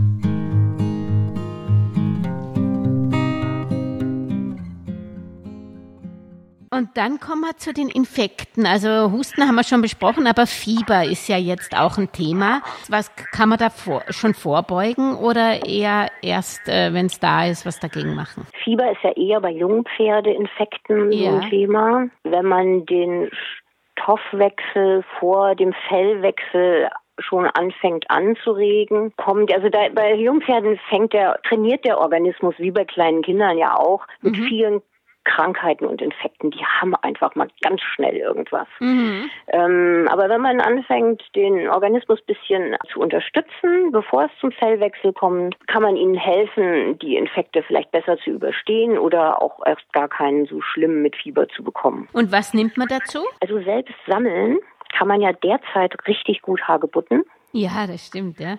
Und 6.73 6.97
dann 6.97 7.21
kommen 7.21 7.43
wir 7.43 7.55
zu 7.59 7.75
den 7.75 7.89
Infekten. 7.89 8.65
Also 8.65 9.13
Husten 9.13 9.43
haben 9.47 9.57
wir 9.57 9.63
schon 9.63 9.83
besprochen, 9.83 10.27
aber 10.27 10.47
Fieber 10.47 11.05
ist 11.05 11.29
ja 11.29 11.37
jetzt 11.37 11.77
auch 11.79 11.99
ein 11.99 12.11
Thema. 12.13 12.63
Was 12.89 13.15
kann 13.15 13.51
man 13.51 13.59
da 13.59 13.69
vor, 13.69 14.03
schon 14.09 14.33
vorbeugen 14.33 15.15
oder 15.15 15.67
eher 15.67 16.09
erst, 16.23 16.67
äh, 16.69 16.95
wenn 16.95 17.07
es 17.07 17.21
da 17.21 17.45
ist, 17.45 17.67
was 17.67 17.79
dagegen 17.79 18.15
machen? 18.15 18.47
Fieber 18.65 18.91
ist 18.91 19.03
ja 19.03 19.13
eher 19.13 19.41
bei 19.43 19.51
Jungpferdeinfekten 19.51 21.13
Ja. 21.13 21.41
ein 21.41 21.51
Thema. 21.51 22.09
Wenn 22.25 22.47
man 22.47 22.87
den 22.87 23.31
Stoffwechsel 23.99 25.05
vor 25.21 25.55
dem 25.55 25.75
Fellwechsel 25.89 26.89
schon 27.19 27.45
anfängt 27.47 28.07
anzuregen, 28.09 29.13
kommt, 29.17 29.53
also 29.53 29.69
da, 29.69 29.91
bei 29.95 30.15
Jungpferden 30.15 30.81
fängt 30.89 31.13
der, 31.13 31.39
trainiert 31.47 31.85
der 31.85 32.01
Organismus, 32.01 32.55
wie 32.57 32.71
bei 32.71 32.87
kleinen 32.87 33.21
Kindern 33.21 33.59
ja 33.59 33.77
auch, 33.77 34.07
mit 34.23 34.37
vielen 34.49 34.81
Krankheiten 35.25 35.87
und 35.87 36.03
Infekten. 36.03 36.51
Die 36.51 36.65
haben 36.65 36.95
einfach 36.97 37.35
mal 37.35 37.49
ganz 37.63 37.81
schnell 37.81 38.17
irgendwas. 38.17 38.67
Mhm. 38.81 39.31
Ähm, 39.49 40.09
aber 40.11 40.29
wenn 40.29 40.41
man 40.41 40.61
anfängt, 40.61 41.23
den 41.35 41.69
Organismus 41.69 42.21
ein 42.21 42.27
bisschen 42.27 42.77
zu 42.93 43.01
unterstützen, 43.01 43.93
bevor 43.93 44.25
es 44.25 44.31
zum 44.41 44.53
Zellwechsel 44.59 45.13
kommt, 45.13 45.57
kann 45.69 45.83
man 45.83 45.97
ihnen 45.97 46.15
helfen, 46.15 46.99
die 46.99 47.17
Infekte 47.17 47.63
vielleicht 47.63 47.93
besser 47.93 48.19
zu 48.19 48.31
überstehen 48.31 48.99
oder 48.99 49.43
auch 49.43 49.61
erst 49.65 49.91
gar 49.93 50.09
keinen 50.09 50.47
so 50.47 50.61
schlimmen 50.61 51.03
mit 51.03 51.17
Fieber 51.17 51.49
zu 51.49 51.63
bekommen. 51.63 52.09
Und 52.13 52.33
was 52.33 52.55
nimmt 52.55 52.77
man 52.77 52.89
dazu? 52.89 53.21
Also 53.41 53.61
selbst 53.63 53.95
sammeln 54.07 54.59
kann 54.93 55.09
man 55.09 55.21
ja 55.21 55.33
derzeit 55.33 55.95
richtig 56.07 56.43
gut 56.43 56.63
Hagebutten. 56.63 57.25
Ja, 57.53 57.87
das 57.87 58.07
stimmt, 58.07 58.41
ja. 58.41 58.59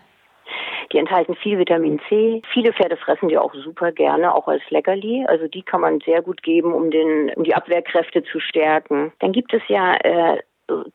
Die 0.91 0.97
enthalten 0.97 1.35
viel 1.35 1.57
Vitamin 1.57 1.99
C. 2.09 2.41
Viele 2.51 2.73
Pferde 2.73 2.97
fressen 2.97 3.29
die 3.29 3.37
auch 3.37 3.53
super 3.53 3.91
gerne, 3.91 4.33
auch 4.33 4.47
als 4.47 4.61
Leckerli. 4.69 5.25
Also 5.27 5.47
die 5.47 5.63
kann 5.63 5.81
man 5.81 5.99
sehr 6.01 6.21
gut 6.21 6.43
geben, 6.43 6.73
um, 6.73 6.91
den, 6.91 7.31
um 7.35 7.43
die 7.43 7.55
Abwehrkräfte 7.55 8.23
zu 8.23 8.39
stärken. 8.39 9.11
Dann 9.19 9.31
gibt 9.31 9.53
es 9.53 9.61
ja 9.67 9.95
äh, 9.95 10.39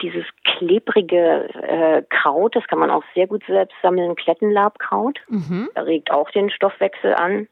dieses 0.01 0.25
klebrige 0.45 1.49
äh, 1.55 2.03
Kraut, 2.09 2.57
das 2.57 2.67
kann 2.67 2.79
man 2.79 2.91
auch 2.91 3.05
sehr 3.15 3.27
gut 3.27 3.45
selbst 3.47 3.77
sammeln, 3.83 4.17
Klettenlabkraut. 4.17 5.21
Mhm. 5.29 5.69
Regt 5.77 6.11
auch 6.11 6.31
den 6.31 6.51
Stoffwechsel 6.51 7.15
an. 7.15 7.49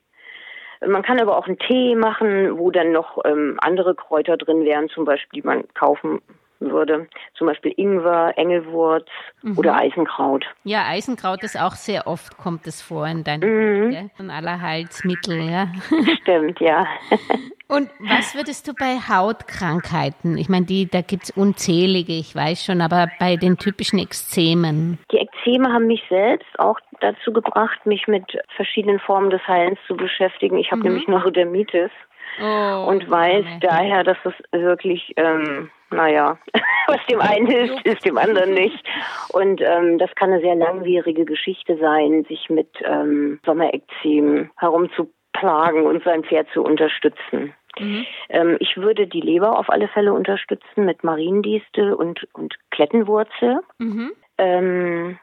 Man 0.87 1.03
kann 1.03 1.21
aber 1.21 1.39
auch 1.39 1.47
einen 1.47 1.59
Tee 1.59 1.95
machen, 1.95 2.59
wo 2.59 2.71
dann 2.71 2.93
noch 2.93 3.19
ähm, 3.25 3.59
andere 3.63 3.95
Kräuter 3.95 4.37
drin 4.37 4.65
wären, 4.65 4.89
zum 4.89 5.05
Beispiel, 5.05 5.41
die 5.41 5.47
man 5.47 5.65
kaufen 5.75 6.21
würde. 6.61 7.09
Zum 7.37 7.47
Beispiel 7.47 7.73
Ingwer, 7.77 8.33
Engelwurz 8.37 9.07
oder 9.57 9.77
Eisenkraut. 9.77 10.45
Ja, 10.65 10.85
Eisenkraut 10.87 11.43
ist 11.43 11.61
auch 11.61 11.73
sehr 11.73 12.07
oft, 12.07 12.37
kommt 12.39 12.67
es 12.67 12.83
vor 12.83 13.07
in 13.07 13.25
deinen 13.25 13.43
Mhm. 14.19 14.31
aller 14.31 14.61
Heilsmittel, 14.61 15.41
ja. 15.51 15.69
Stimmt, 16.23 16.61
ja. 16.61 16.87
Und 17.69 17.91
was 18.01 18.35
würdest 18.37 18.69
du 18.69 18.75
bei 18.75 18.97
Hautkrankheiten? 19.09 20.39
Ich 20.39 20.49
meine, 20.49 20.67
die, 20.67 20.89
da 20.89 21.01
gibt's 21.01 21.31
unzählige, 21.31 22.13
ich 22.13 22.35
weiß 22.35 22.65
schon, 22.65 22.81
aber 22.81 23.09
bei 23.19 23.37
den 23.37 23.57
typischen 23.59 23.99
Ekzemen. 23.99 24.99
Die 25.13 25.19
Ekzeme 25.19 25.73
haben 25.73 25.87
mich 25.87 26.03
selbst 26.09 26.59
auch 26.59 26.79
dazu 27.01 27.33
gebracht, 27.33 27.85
mich 27.85 28.07
mit 28.07 28.39
verschiedenen 28.55 29.01
Formen 29.01 29.31
des 29.31 29.47
Heilens 29.47 29.79
zu 29.87 29.97
beschäftigen. 29.97 30.59
Ich 30.59 30.71
habe 30.71 30.83
nämlich 30.83 31.07
Neurodermitis 31.09 31.91
Oh, 32.41 32.85
und 32.89 33.11
weiß 33.11 33.47
Arme. 33.47 33.59
daher, 33.63 34.05
dass 34.05 34.19
es 34.25 34.35
wirklich, 34.53 35.15
ähm, 35.17 35.71
naja, 35.91 36.39
was 36.87 37.05
dem 37.11 37.21
einen 37.21 37.47
hilft, 37.47 37.83
hilft 37.83 38.05
dem 38.05 38.19
anderen 38.19 38.55
nicht. 38.55 38.85
Und 39.33 39.61
ähm, 39.61 39.99
das 39.99 40.15
kann 40.15 40.33
eine 40.33 40.41
sehr 40.41 40.55
langwierige 40.55 41.25
Geschichte 41.25 41.77
sein, 41.79 42.25
sich 42.29 42.49
mit 42.51 42.71
ähm, 42.85 43.41
Sommerekzem 43.45 44.51
herumzuplagen 44.57 45.87
und 45.87 46.05
sein 46.05 46.25
Pferd 46.25 46.49
zu 46.53 46.63
unterstützen. 46.63 47.55
Ähm, 48.29 48.57
ich 48.61 48.77
würde 48.77 49.07
die 49.07 49.21
Leber 49.21 49.59
auf 49.59 49.69
alle 49.71 49.89
Fälle 49.89 50.13
unterstützen 50.13 50.85
mit 50.85 51.05
Mariendistel 51.05 51.93
und, 51.93 52.27
und 52.33 52.55
Klettenwurzel. 52.71 53.61
Mhm. 53.79 54.13
Ähm, 54.39 55.19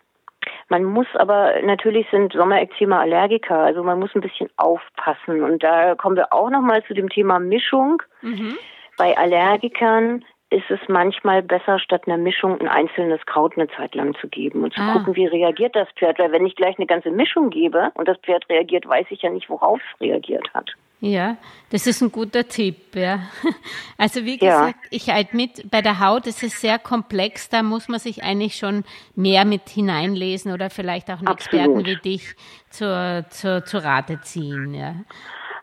man 0.69 0.83
muss 0.83 1.07
aber, 1.15 1.61
natürlich 1.63 2.07
sind 2.11 2.33
Sommerekzeme 2.33 2.97
Allergiker, 2.97 3.59
also 3.59 3.83
man 3.83 3.99
muss 3.99 4.13
ein 4.15 4.21
bisschen 4.21 4.49
aufpassen. 4.57 5.43
Und 5.43 5.63
da 5.63 5.95
kommen 5.95 6.15
wir 6.15 6.33
auch 6.33 6.49
nochmal 6.49 6.83
zu 6.85 6.93
dem 6.93 7.09
Thema 7.09 7.39
Mischung. 7.39 8.01
Mhm. 8.21 8.57
Bei 8.97 9.17
Allergikern 9.17 10.23
ist 10.53 10.69
es 10.69 10.79
manchmal 10.87 11.41
besser, 11.41 11.79
statt 11.79 12.03
einer 12.07 12.17
Mischung 12.17 12.59
ein 12.61 12.67
einzelnes 12.67 13.25
Kraut 13.25 13.57
eine 13.57 13.67
Zeit 13.69 13.95
lang 13.95 14.15
zu 14.21 14.27
geben 14.27 14.63
und 14.63 14.73
zu 14.73 14.81
Ah. 14.81 14.93
gucken, 14.93 15.15
wie 15.15 15.25
reagiert 15.25 15.75
das 15.75 15.87
Pferd. 15.97 16.19
Weil 16.19 16.31
wenn 16.31 16.45
ich 16.45 16.55
gleich 16.55 16.77
eine 16.77 16.87
ganze 16.87 17.11
Mischung 17.11 17.49
gebe 17.49 17.91
und 17.95 18.07
das 18.07 18.17
Pferd 18.19 18.47
reagiert, 18.49 18.87
weiß 18.87 19.07
ich 19.09 19.21
ja 19.21 19.29
nicht, 19.29 19.49
worauf 19.49 19.79
es 19.79 20.01
reagiert 20.01 20.53
hat. 20.53 20.69
Ja, 20.99 21.35
das 21.69 21.85
ist 21.85 22.01
ein 22.01 22.13
guter 22.13 22.47
Tipp, 22.47 22.95
ja. 22.95 23.19
Also 23.97 24.23
wie 24.23 24.37
Ja. 24.39 24.67
gesagt, 24.67 24.85
ich 24.89 25.09
halt 25.09 25.33
mit, 25.33 25.69
bei 25.69 25.81
der 25.81 25.99
Haut 25.99 26.27
ist 26.27 26.43
es 26.43 26.61
sehr 26.61 26.79
komplex, 26.79 27.49
da 27.49 27.61
muss 27.61 27.89
man 27.89 27.99
sich 27.99 28.23
eigentlich 28.23 28.55
schon 28.55 28.85
mehr 29.15 29.43
mit 29.43 29.67
hineinlesen 29.67 30.53
oder 30.53 30.69
vielleicht 30.69 31.09
auch 31.11 31.17
einen 31.19 31.27
Absolut. 31.27 31.65
Experten 31.65 31.85
wie 31.85 31.97
dich 31.97 32.35
zur, 32.69 33.25
zur, 33.29 33.65
zur 33.65 33.83
Rate 33.83 34.21
ziehen, 34.21 34.73
ja. 34.73 34.95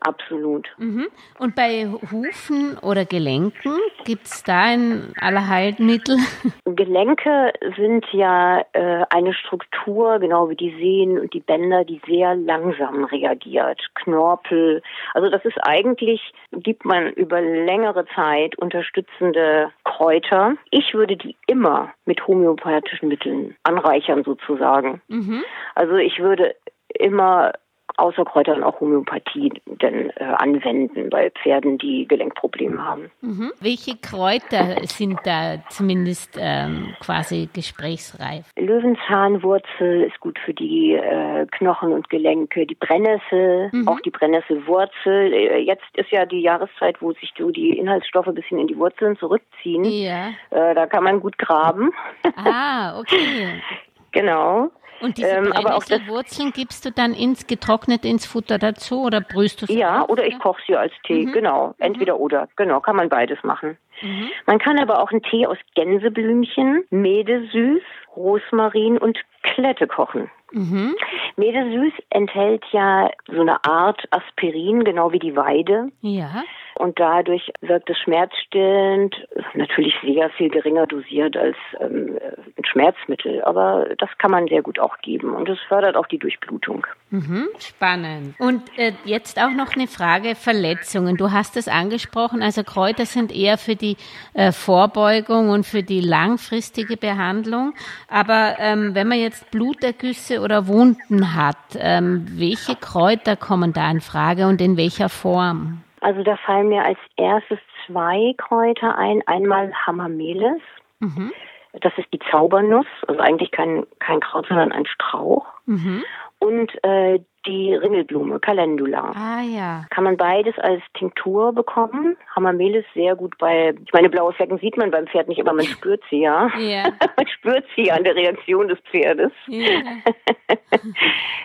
Absolut. 0.00 0.66
Mhm. 0.78 1.08
Und 1.38 1.54
bei 1.54 1.86
Hufen 1.86 2.78
oder 2.78 3.04
Gelenken 3.04 3.76
gibt's 4.04 4.42
da 4.42 4.62
ein 4.62 5.12
Allerheilmittel? 5.20 6.16
Gelenke 6.64 7.52
sind 7.76 8.06
ja 8.12 8.64
äh, 8.72 9.04
eine 9.10 9.34
Struktur, 9.34 10.18
genau 10.18 10.48
wie 10.48 10.56
die 10.56 10.74
Sehnen 10.78 11.18
und 11.18 11.34
die 11.34 11.40
Bänder, 11.40 11.84
die 11.84 12.00
sehr 12.06 12.34
langsam 12.34 13.04
reagiert. 13.04 13.80
Knorpel. 13.94 14.82
Also 15.12 15.28
das 15.28 15.44
ist 15.44 15.58
eigentlich, 15.62 16.32
gibt 16.50 16.86
man 16.86 17.12
über 17.12 17.42
längere 17.42 18.06
Zeit 18.14 18.56
unterstützende 18.56 19.70
Kräuter. 19.84 20.54
Ich 20.70 20.94
würde 20.94 21.18
die 21.18 21.36
immer 21.46 21.92
mit 22.06 22.26
homöopathischen 22.26 23.08
Mitteln 23.08 23.54
anreichern 23.64 24.24
sozusagen. 24.24 25.02
Mhm. 25.08 25.42
Also 25.74 25.96
ich 25.96 26.20
würde 26.20 26.54
immer 26.88 27.52
außer 28.00 28.24
Kräutern 28.24 28.62
auch 28.64 28.80
Homöopathie 28.80 29.52
denn 29.66 30.10
äh, 30.16 30.24
anwenden 30.24 31.10
bei 31.10 31.30
Pferden, 31.42 31.78
die 31.78 32.06
Gelenkprobleme 32.08 32.82
haben. 32.84 33.10
Mhm. 33.20 33.52
Welche 33.60 33.96
Kräuter 33.96 34.76
sind 34.86 35.18
da 35.24 35.58
zumindest 35.68 36.36
ähm, 36.40 36.94
quasi 37.00 37.48
gesprächsreif? 37.52 38.44
Löwenzahnwurzel 38.58 40.02
ist 40.04 40.18
gut 40.20 40.38
für 40.44 40.54
die 40.54 40.94
äh, 40.94 41.46
Knochen 41.50 41.92
und 41.92 42.08
Gelenke. 42.10 42.66
Die 42.66 42.74
Brennnessel, 42.74 43.70
Mhm. 43.72 43.88
auch 43.88 44.00
die 44.00 44.10
Brennnesselwurzel. 44.10 45.32
Äh, 45.32 45.58
Jetzt 45.60 45.84
ist 45.94 46.10
ja 46.10 46.26
die 46.26 46.40
Jahreszeit, 46.40 47.00
wo 47.00 47.12
sich 47.12 47.32
so 47.38 47.50
die 47.50 47.76
Inhaltsstoffe 47.78 48.26
ein 48.28 48.34
bisschen 48.34 48.58
in 48.58 48.66
die 48.66 48.76
Wurzeln 48.78 49.16
zurückziehen. 49.18 49.84
Ja. 49.84 50.28
Äh, 50.50 50.74
da 50.74 50.86
kann 50.86 51.04
man 51.04 51.20
gut 51.20 51.38
graben. 51.38 51.92
Ah, 52.36 52.98
okay. 52.98 53.60
genau. 54.12 54.70
Und 55.00 55.18
diese 55.18 55.28
Ähm, 55.28 55.52
aber 55.52 55.74
auch 55.74 55.80
das- 55.80 55.88
Brennnesselwurzeln 55.88 56.52
gibst 56.52 56.84
du 56.84 56.90
dann 56.92 57.12
ins 57.14 57.46
getrocknet 57.46 58.04
ins 58.04 58.26
Futter 58.26 58.58
dazu 58.58 59.02
oder 59.02 59.20
brühst 59.20 59.60
du 59.62 59.66
es 59.66 59.72
Ja, 59.74 60.02
auf, 60.02 60.08
oder 60.10 60.26
ich 60.26 60.38
koche 60.38 60.60
sie 60.66 60.76
als 60.76 60.92
Tee. 61.06 61.26
Mhm. 61.26 61.32
Genau. 61.32 61.74
Entweder 61.78 62.18
oder. 62.20 62.48
Genau, 62.56 62.80
kann 62.80 62.96
man 62.96 63.08
beides 63.08 63.42
machen. 63.42 63.76
Mhm. 64.02 64.28
Man 64.46 64.58
kann 64.58 64.78
aber 64.78 65.02
auch 65.02 65.10
einen 65.10 65.22
Tee 65.22 65.46
aus 65.46 65.58
Gänseblümchen, 65.74 66.84
Medesüß, 66.90 67.82
Rosmarin 68.16 68.98
und 68.98 69.18
Klette 69.42 69.86
kochen. 69.86 70.30
Mhm. 70.52 70.96
Medesüß 71.36 71.92
enthält 72.10 72.64
ja 72.72 73.10
so 73.28 73.40
eine 73.40 73.64
Art 73.64 74.02
Aspirin, 74.10 74.84
genau 74.84 75.12
wie 75.12 75.18
die 75.20 75.36
Weide. 75.36 75.92
Ja. 76.00 76.42
Und 76.74 76.98
dadurch 76.98 77.50
wirkt 77.60 77.90
es 77.90 77.98
schmerzstillend, 77.98 79.14
natürlich 79.54 79.94
sehr 80.02 80.30
viel 80.30 80.48
geringer 80.48 80.86
dosiert 80.86 81.36
als 81.36 81.56
ähm, 81.80 82.18
ein 82.56 82.64
Schmerzmittel, 82.64 83.42
aber 83.42 83.86
das 83.98 84.10
kann 84.18 84.30
man 84.30 84.46
sehr 84.48 84.62
gut 84.62 84.78
auch 84.78 84.98
geben 84.98 85.34
und 85.34 85.48
es 85.48 85.58
fördert 85.68 85.96
auch 85.96 86.06
die 86.06 86.18
Durchblutung. 86.18 86.86
Mhm, 87.10 87.48
spannend. 87.58 88.34
Und 88.38 88.62
äh, 88.78 88.92
jetzt 89.04 89.40
auch 89.42 89.50
noch 89.50 89.74
eine 89.74 89.88
Frage 89.88 90.34
Verletzungen. 90.34 91.16
Du 91.16 91.32
hast 91.32 91.56
es 91.56 91.66
angesprochen, 91.66 92.42
also 92.42 92.62
Kräuter 92.62 93.04
sind 93.04 93.34
eher 93.34 93.58
für 93.58 93.74
die 93.74 93.96
äh, 94.34 94.52
Vorbeugung 94.52 95.50
und 95.50 95.66
für 95.66 95.82
die 95.82 96.00
langfristige 96.00 96.96
Behandlung. 96.96 97.74
Aber 98.08 98.56
ähm, 98.58 98.94
wenn 98.94 99.08
man 99.08 99.18
jetzt 99.18 99.50
Blutergüsse 99.50 100.40
oder 100.40 100.68
Wunden 100.68 101.34
hat, 101.34 101.56
ähm, 101.78 102.26
welche 102.30 102.76
Kräuter 102.76 103.36
kommen 103.36 103.72
da 103.72 103.90
in 103.90 104.00
Frage 104.00 104.46
und 104.46 104.60
in 104.60 104.76
welcher 104.76 105.08
Form? 105.08 105.82
Also 106.00 106.22
da 106.22 106.36
fallen 106.36 106.68
mir 106.68 106.84
als 106.84 106.98
erstes 107.16 107.58
zwei 107.86 108.34
Kräuter 108.36 108.96
ein. 108.96 109.22
Einmal 109.26 109.72
Hamamelis. 109.86 110.62
Mhm. 111.00 111.32
Das 111.80 111.92
ist 111.98 112.12
die 112.12 112.18
Zaubernuss, 112.30 112.86
also 113.06 113.20
eigentlich 113.20 113.52
kein, 113.52 113.86
kein 114.00 114.20
Kraut, 114.20 114.46
sondern 114.48 114.72
ein 114.72 114.86
Strauch. 114.86 115.46
Mhm. 115.66 116.02
Und 116.40 116.84
äh, 116.84 117.20
die 117.46 117.74
Ringelblume, 117.74 118.40
Calendula. 118.40 119.12
Ah 119.14 119.42
ja. 119.42 119.84
Kann 119.90 120.04
man 120.04 120.16
beides 120.16 120.58
als 120.58 120.82
Tinktur 120.94 121.52
bekommen. 121.52 122.16
Hammermehl 122.34 122.84
sehr 122.94 123.16
gut 123.16 123.36
bei, 123.38 123.74
ich 123.84 123.92
meine, 123.92 124.10
blaue 124.10 124.32
Flecken 124.32 124.58
sieht 124.58 124.76
man 124.76 124.90
beim 124.90 125.06
Pferd 125.06 125.28
nicht, 125.28 125.40
aber 125.40 125.52
man 125.52 125.64
spürt 125.64 126.02
sie 126.10 126.20
ja. 126.22 126.50
ja. 126.58 126.84
man 127.16 127.28
spürt 127.28 127.64
sie 127.76 127.90
an 127.90 128.04
der 128.04 128.14
Reaktion 128.14 128.68
des 128.68 128.78
Pferdes. 128.90 129.32
Ja. 129.46 129.60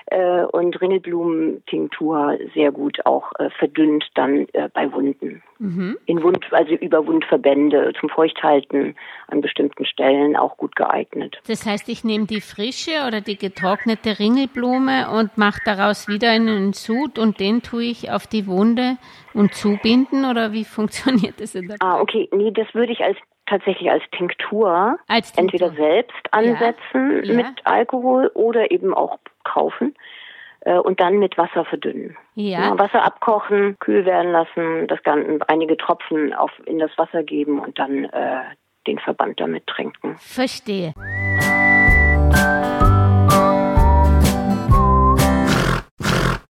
Äh, 0.08 0.44
und 0.44 0.80
Ringelblumentinktur 0.80 2.38
sehr 2.54 2.72
gut 2.72 3.04
auch 3.06 3.32
äh, 3.40 3.50
verdünnt 3.58 4.06
dann 4.14 4.48
äh, 4.54 4.70
bei 4.72 4.92
Wunden. 4.94 5.42
Mhm. 5.58 5.98
In 6.06 6.22
Wund, 6.22 6.46
also 6.52 6.74
über 6.74 7.08
Wundverbände 7.08 7.92
zum 8.00 8.10
Feuchthalten 8.10 8.96
an 9.28 9.42
bestimmten 9.42 9.86
Stellen 9.86 10.36
auch 10.36 10.58
gut 10.58 10.76
geeignet. 10.76 11.38
Das 11.48 11.66
heißt, 11.66 11.90
ich 11.90 12.04
nehme 12.04 12.26
die 12.26 12.42
frische 12.42 13.08
oder 13.08 13.22
die 13.22 13.38
getrocknete 13.38 14.20
Ringelblume 14.20 15.10
und 15.12 15.38
mache 15.38 15.62
daraus 15.66 15.85
daraus 15.86 16.08
wieder 16.08 16.32
einen 16.32 16.74
Sud 16.74 17.19
und 17.19 17.39
den 17.39 17.62
tue 17.62 17.84
ich 17.84 18.12
auf 18.12 18.26
die 18.26 18.48
Wunde 18.48 18.98
und 19.34 19.54
zubinden 19.54 20.26
oder 20.26 20.52
wie 20.52 20.65
funktioniert 20.65 21.39
das 21.39 21.54
in 21.54 21.67
der 21.67 21.78
Ah, 21.80 22.00
okay. 22.00 22.28
Nee, 22.32 22.52
das 22.52 22.74
würde 22.74 22.91
ich 22.91 23.02
als 23.02 23.17
tatsächlich 23.45 23.91
als 23.91 24.04
Tinktur, 24.12 24.98
als 25.08 25.32
Tinktur. 25.34 25.67
entweder 25.67 25.88
selbst 25.88 26.34
ansetzen 26.34 27.24
ja. 27.24 27.34
Ja. 27.34 27.36
mit 27.36 27.62
Alkohol 27.65 28.32
oder 28.34 28.71
eben 28.71 28.95
auch 28.95 29.19
kaufen 29.43 29.93
äh, 30.62 30.78
und 30.78 31.00
dann 31.00 31.19
mit 31.19 31.38
Wasser 31.38 31.63
verdünnen. 31.65 32.17
Ja. 32.34 32.62
ja. 32.62 32.80
Wasser 32.80 33.04
abkochen, 33.04 33.78
kühl 33.80 34.06
werden 34.06 34.32
lassen, 34.32 34.88
das 34.88 35.04
Ganze 35.04 35.48
einige 35.48 35.78
Tropfen 35.78 36.34
auf 36.34 36.52
in 36.65 36.80
das 36.80 36.89
Wasser 36.98 37.21
geben 37.21 37.60
und 37.60 37.78
dann 37.78 38.06
äh, 38.06 38.41
den 38.88 38.98
Verband 38.98 39.39
damit 39.39 39.67
trinken. 39.67 40.15
Verstehe. 40.17 40.93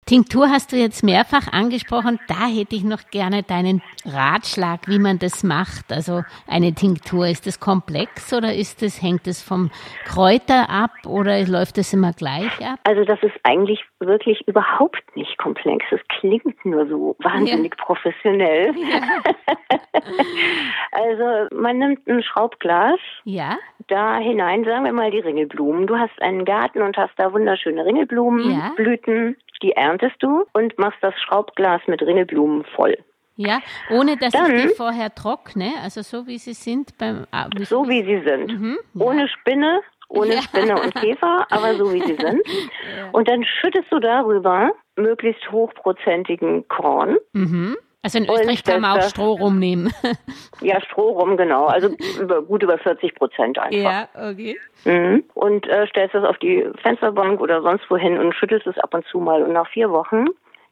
Tinktur 0.08 0.50
hast 0.50 0.72
du 0.72 0.76
jetzt 0.76 1.04
mehrfach 1.04 1.52
angesprochen. 1.52 2.20
Da 2.28 2.46
hätte 2.46 2.76
ich 2.76 2.84
noch 2.84 3.10
gerne 3.10 3.42
deinen 3.42 3.82
Ratschlag, 4.06 4.88
wie 4.88 5.00
man 5.00 5.18
das 5.18 5.44
macht. 5.44 5.92
Also 5.92 6.22
eine 6.46 6.76
Tinktur, 6.76 7.28
ist 7.28 7.48
das 7.48 7.60
komplex 7.60 8.32
oder 8.32 8.54
ist 8.54 8.84
das, 8.84 9.02
hängt 9.02 9.26
es 9.26 9.42
vom 9.42 9.72
Kräuter 10.06 10.70
ab 10.70 10.92
oder 11.08 11.44
läuft 11.48 11.80
das 11.80 11.92
immer 11.92 12.14
gleich 12.14 12.54
ab? 12.64 12.80
Also 12.84 13.04
das 13.04 13.18
ist 13.24 13.34
eigentlich 13.42 13.80
wirklich 14.08 14.48
überhaupt 14.48 15.04
nicht 15.16 15.38
komplex. 15.38 15.86
Es 15.92 16.02
klingt 16.20 16.66
nur 16.66 16.88
so 16.88 17.16
wahnsinnig 17.20 17.74
ja. 17.78 17.86
professionell. 17.86 18.74
Ja. 18.76 19.24
also 20.92 21.56
man 21.56 21.78
nimmt 21.78 22.08
ein 22.08 22.24
Schraubglas. 22.24 23.00
Ja. 23.24 23.58
Da 23.88 24.18
hinein, 24.18 24.64
sagen 24.64 24.86
wir 24.86 24.94
mal, 24.94 25.12
die 25.12 25.20
Ringelblumen. 25.20 25.88
Du 25.88 25.98
hast 25.98 26.20
einen 26.22 26.46
Garten 26.46 26.82
und 26.82 26.98
hast 26.98 27.14
da 27.18 27.32
wunderschöne 27.34 27.86
Ringelblumen, 27.86 28.52
ja. 28.52 28.72
Blüten 28.76 29.38
die 29.62 29.72
erntest 29.72 30.16
du 30.20 30.46
und 30.54 30.78
machst 30.78 31.00
das 31.02 31.14
Schraubglas 31.22 31.82
mit 31.88 32.02
Ringelblumen 32.02 32.66
voll. 32.76 32.98
Ja, 33.38 33.60
ohne 33.90 34.16
dass 34.16 34.32
Dann, 34.32 34.56
ich 34.56 34.62
die 34.62 34.70
vorher 34.70 35.14
trockne, 35.14 35.74
also 35.84 36.02
so 36.02 36.26
wie 36.26 36.38
sie 36.38 36.54
sind 36.54 36.98
beim 36.98 37.26
ah, 37.32 37.50
So 37.64 37.88
wie 37.90 38.04
sie 38.04 38.22
sind. 38.26 38.48
Mhm. 38.48 38.78
Ohne 38.98 39.28
Spinne, 39.28 39.82
ohne. 40.10 40.42
Spinne 40.42 40.80
und 40.82 40.94
Käfer, 40.96 41.48
aber 41.50 41.76
so 41.76 41.94
wie 41.94 42.02
sie 42.02 42.16
sind. 42.20 42.42
Und 43.12 43.28
dann 43.28 43.44
schüttest 43.44 43.92
du 43.92 44.00
darüber 44.00 44.72
möglichst 44.96 45.52
hochprozentigen 45.52 46.68
Korn. 46.68 47.18
Mhm. 47.34 47.78
Also 48.06 48.20
in 48.20 48.30
Österreich 48.30 48.64
kann 48.64 48.82
man 48.82 49.00
auch 49.00 49.10
Stroh 49.10 49.34
rumnehmen. 49.34 49.92
ja, 50.62 50.80
Stroh 50.80 51.10
rum, 51.14 51.38
genau. 51.38 51.66
Also 51.66 51.90
über, 52.22 52.44
gut 52.44 52.62
über 52.62 52.78
40 52.78 53.16
Prozent 53.16 53.58
einfach. 53.58 53.76
Ja, 53.76 54.08
okay. 54.14 54.60
Mhm. 54.84 55.24
Und 55.34 55.68
äh, 55.68 55.88
stellst 55.88 56.14
das 56.14 56.24
auf 56.24 56.38
die 56.38 56.70
Fensterbank 56.84 57.42
oder 57.42 57.64
sonst 57.64 57.90
wohin 57.90 58.20
und 58.20 58.36
schüttelst 58.36 58.68
es 58.68 58.78
ab 58.78 58.94
und 58.94 59.08
zu 59.08 59.20
mal. 59.20 59.42
Und 59.42 59.54
nach 59.54 59.68
vier 59.70 59.90
Wochen 59.90 60.28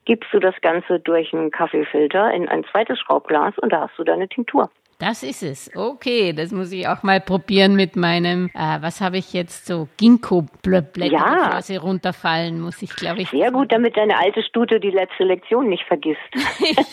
gibst 0.06 0.32
du 0.32 0.40
das 0.40 0.54
Ganze 0.62 1.00
durch 1.00 1.34
einen 1.34 1.50
Kaffeefilter 1.50 2.32
in 2.32 2.48
ein 2.50 2.66
zweites 2.72 3.00
Schraubglas 3.00 3.58
und 3.58 3.74
da 3.74 3.82
hast 3.82 3.98
du 3.98 4.04
deine 4.04 4.28
Tinktur. 4.30 4.70
Das 5.04 5.22
ist 5.22 5.44
es. 5.44 5.70
Okay, 5.76 6.32
das 6.32 6.54
muss 6.54 6.72
ich 6.72 6.88
auch 6.88 7.04
mal 7.04 7.20
probieren 7.20 7.76
mit 7.76 7.98
meinem, 7.98 8.50
äh, 8.54 8.82
was 8.82 9.02
habe 9.02 9.18
ich 9.18 9.34
jetzt 9.34 9.66
so, 9.66 9.90
Ginkgo-Blätter, 9.98 11.06
ja. 11.08 11.44
bevor 11.44 11.62
sie 11.62 11.76
runterfallen, 11.76 12.62
muss 12.62 12.82
ich, 12.82 12.96
glaube 12.96 13.24
ich. 13.24 13.30
Sehr 13.30 13.52
gut, 13.52 13.74
damit 13.74 13.98
deine 13.98 14.18
alte 14.18 14.42
Stute 14.44 14.80
die 14.80 14.92
letzte 14.92 15.26
Lektion 15.26 15.68
nicht 15.68 15.84
vergisst. 15.84 16.22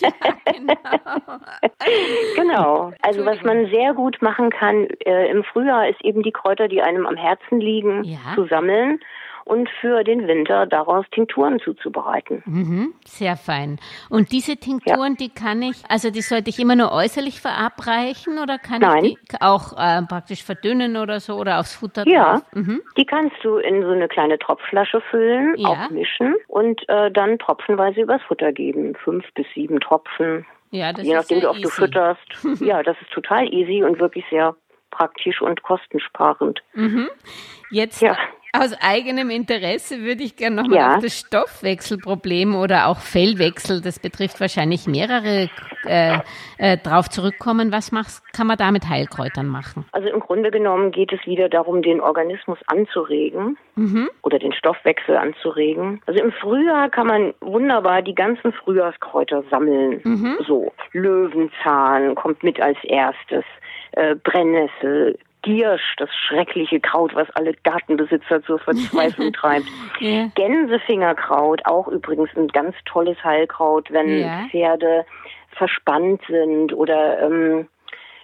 ja, 0.02 0.10
genau. 0.44 0.74
genau. 2.34 2.92
Also 3.00 3.24
was 3.24 3.40
man 3.44 3.70
sehr 3.70 3.94
gut 3.94 4.20
machen 4.20 4.50
kann 4.50 4.88
äh, 5.06 5.30
im 5.30 5.44
Frühjahr 5.44 5.88
ist 5.88 6.04
eben 6.04 6.24
die 6.24 6.32
Kräuter, 6.32 6.66
die 6.66 6.82
einem 6.82 7.06
am 7.06 7.16
Herzen 7.16 7.60
liegen, 7.60 8.02
ja. 8.02 8.18
zu 8.34 8.44
sammeln 8.46 8.98
und 9.44 9.68
für 9.80 10.04
den 10.04 10.26
Winter 10.26 10.66
daraus 10.66 11.04
Tinkturen 11.10 11.60
zuzubereiten. 11.60 12.42
Mhm, 12.46 12.94
sehr 13.04 13.36
fein. 13.36 13.78
Und 14.08 14.32
diese 14.32 14.56
Tinkturen, 14.56 15.16
ja. 15.18 15.26
die 15.26 15.28
kann 15.30 15.62
ich, 15.62 15.82
also 15.88 16.10
die 16.10 16.22
sollte 16.22 16.50
ich 16.50 16.58
immer 16.58 16.76
nur 16.76 16.92
äußerlich 16.92 17.40
verabreichen 17.40 18.38
oder 18.38 18.58
kann 18.58 18.80
Nein. 18.80 19.04
ich 19.04 19.18
die 19.30 19.40
auch 19.40 19.72
äh, 19.76 20.02
praktisch 20.02 20.44
verdünnen 20.44 20.96
oder 20.96 21.20
so 21.20 21.34
oder 21.34 21.60
aufs 21.60 21.74
Futter 21.74 22.06
Ja, 22.06 22.42
mhm. 22.52 22.82
die 22.96 23.04
kannst 23.04 23.36
du 23.42 23.56
in 23.56 23.82
so 23.82 23.90
eine 23.90 24.08
kleine 24.08 24.38
Tropfflasche 24.38 25.00
füllen, 25.10 25.54
ja. 25.56 25.68
auch 25.68 25.90
mischen 25.90 26.34
und 26.48 26.88
äh, 26.88 27.10
dann 27.10 27.38
tropfenweise 27.38 28.00
übers 28.00 28.22
Futter 28.22 28.52
geben. 28.52 28.94
Fünf 28.94 29.24
bis 29.34 29.46
sieben 29.54 29.80
Tropfen. 29.80 30.46
Ja, 30.70 30.92
das 30.92 31.04
Je 31.04 31.14
nachdem, 31.14 31.38
ist 31.38 31.44
du, 31.44 31.50
ob 31.50 31.56
easy. 31.56 31.62
du 31.62 31.68
fütterst. 31.70 32.20
ja, 32.60 32.82
das 32.82 32.96
ist 33.00 33.10
total 33.10 33.52
easy 33.52 33.82
und 33.82 33.98
wirklich 33.98 34.24
sehr 34.30 34.54
praktisch 34.90 35.40
und 35.40 35.62
kostensparend. 35.62 36.62
Mhm. 36.74 37.08
Jetzt 37.70 38.02
ja. 38.02 38.16
Aus 38.52 38.76
eigenem 38.80 39.30
Interesse 39.30 40.00
würde 40.00 40.24
ich 40.24 40.36
gerne 40.36 40.56
nochmal 40.56 40.78
ja. 40.78 40.94
auf 40.96 41.02
das 41.02 41.18
Stoffwechselproblem 41.18 42.56
oder 42.56 42.88
auch 42.88 42.98
Fellwechsel, 42.98 43.80
das 43.80 44.00
betrifft 44.00 44.40
wahrscheinlich 44.40 44.86
mehrere, 44.86 45.48
äh, 45.86 46.18
äh, 46.58 46.76
drauf 46.76 47.08
zurückkommen. 47.08 47.70
Was 47.70 47.92
machst, 47.92 48.22
kann 48.32 48.48
man 48.48 48.56
da 48.56 48.72
mit 48.72 48.88
Heilkräutern 48.88 49.46
machen? 49.46 49.84
Also 49.92 50.08
im 50.08 50.18
Grunde 50.20 50.50
genommen 50.50 50.90
geht 50.90 51.12
es 51.12 51.24
wieder 51.26 51.48
darum, 51.48 51.82
den 51.82 52.00
Organismus 52.00 52.58
anzuregen 52.66 53.56
mhm. 53.76 54.10
oder 54.22 54.38
den 54.38 54.52
Stoffwechsel 54.52 55.16
anzuregen. 55.16 56.02
Also 56.06 56.20
im 56.20 56.32
Frühjahr 56.32 56.90
kann 56.90 57.06
man 57.06 57.34
wunderbar 57.40 58.02
die 58.02 58.14
ganzen 58.14 58.52
Frühjahrskräuter 58.52 59.44
sammeln. 59.50 60.00
Mhm. 60.02 60.38
So 60.46 60.72
Löwenzahn 60.92 62.16
kommt 62.16 62.42
mit 62.42 62.60
als 62.60 62.78
erstes, 62.82 63.44
äh, 63.92 64.16
Brennnessel, 64.16 65.18
Giersch, 65.42 65.94
das 65.96 66.10
schreckliche 66.14 66.80
Kraut, 66.80 67.14
was 67.14 67.28
alle 67.30 67.54
Gartenbesitzer 67.64 68.42
zur 68.42 68.58
Verzweiflung 68.58 69.32
treibt. 69.34 69.66
ja. 70.00 70.28
Gänsefingerkraut, 70.34 71.62
auch 71.64 71.88
übrigens 71.88 72.30
ein 72.36 72.48
ganz 72.48 72.76
tolles 72.84 73.22
Heilkraut, 73.24 73.90
wenn 73.90 74.20
ja. 74.20 74.46
Pferde 74.50 75.04
verspannt 75.56 76.22
sind 76.28 76.72
oder 76.72 77.20
ähm, 77.22 77.68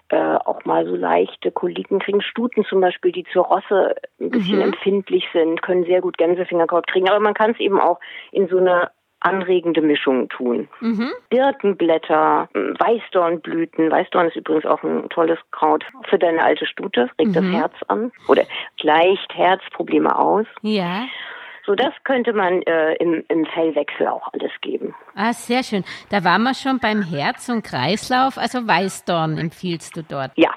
äh, 0.09 0.16
auch 0.16 0.64
mal 0.64 0.87
so 0.87 0.94
leichte 0.94 1.50
Koliken 1.50 1.98
kriegen. 1.98 2.22
Stuten 2.22 2.64
zum 2.64 2.81
Beispiel, 2.81 3.12
die 3.12 3.24
zur 3.33 3.44
Rosse 3.44 3.96
ein 4.20 4.31
bisschen 4.31 4.57
mhm. 4.57 4.72
empfindlich 4.72 5.26
sind, 5.33 5.62
können 5.62 5.85
sehr 5.85 6.00
gut 6.00 6.16
Gänsefingerkraut 6.18 6.87
kriegen. 6.87 7.09
Aber 7.09 7.20
man 7.20 7.35
kann 7.35 7.50
es 7.52 7.61
eben 7.61 7.81
auch 7.81 7.98
in 8.31 8.48
so 8.48 8.59
eine 8.59 8.90
anregende 9.26 9.80
Mischungen 9.80 10.28
tun. 10.28 10.68
Mhm. 10.80 11.10
Birkenblätter, 11.30 12.48
Weißdornblüten. 12.52 13.90
Weißdorn 13.90 14.28
ist 14.28 14.36
übrigens 14.36 14.66
auch 14.66 14.82
ein 14.82 15.08
tolles 15.10 15.38
Kraut 15.50 15.84
für 16.08 16.18
deine 16.18 16.42
alte 16.42 16.66
Stute, 16.66 17.10
regt 17.18 17.30
mhm. 17.30 17.34
das 17.34 17.44
Herz 17.44 17.74
an 17.88 18.12
oder 18.28 18.44
gleicht 18.78 19.34
Herzprobleme 19.34 20.16
aus. 20.16 20.46
Ja. 20.62 21.06
So, 21.66 21.74
das 21.74 21.92
könnte 22.04 22.32
man 22.32 22.62
äh, 22.62 22.94
im, 22.94 23.24
im 23.28 23.44
Fellwechsel 23.46 24.06
auch 24.06 24.32
alles 24.32 24.52
geben. 24.60 24.94
Ah, 25.16 25.32
sehr 25.32 25.64
schön. 25.64 25.82
Da 26.10 26.22
waren 26.22 26.44
wir 26.44 26.54
schon 26.54 26.78
beim 26.78 27.02
Herz 27.02 27.48
und 27.48 27.64
Kreislauf. 27.64 28.38
Also 28.38 28.68
Weißdorn 28.68 29.36
empfiehlst 29.36 29.96
du 29.96 30.04
dort? 30.04 30.30
Ja, 30.36 30.50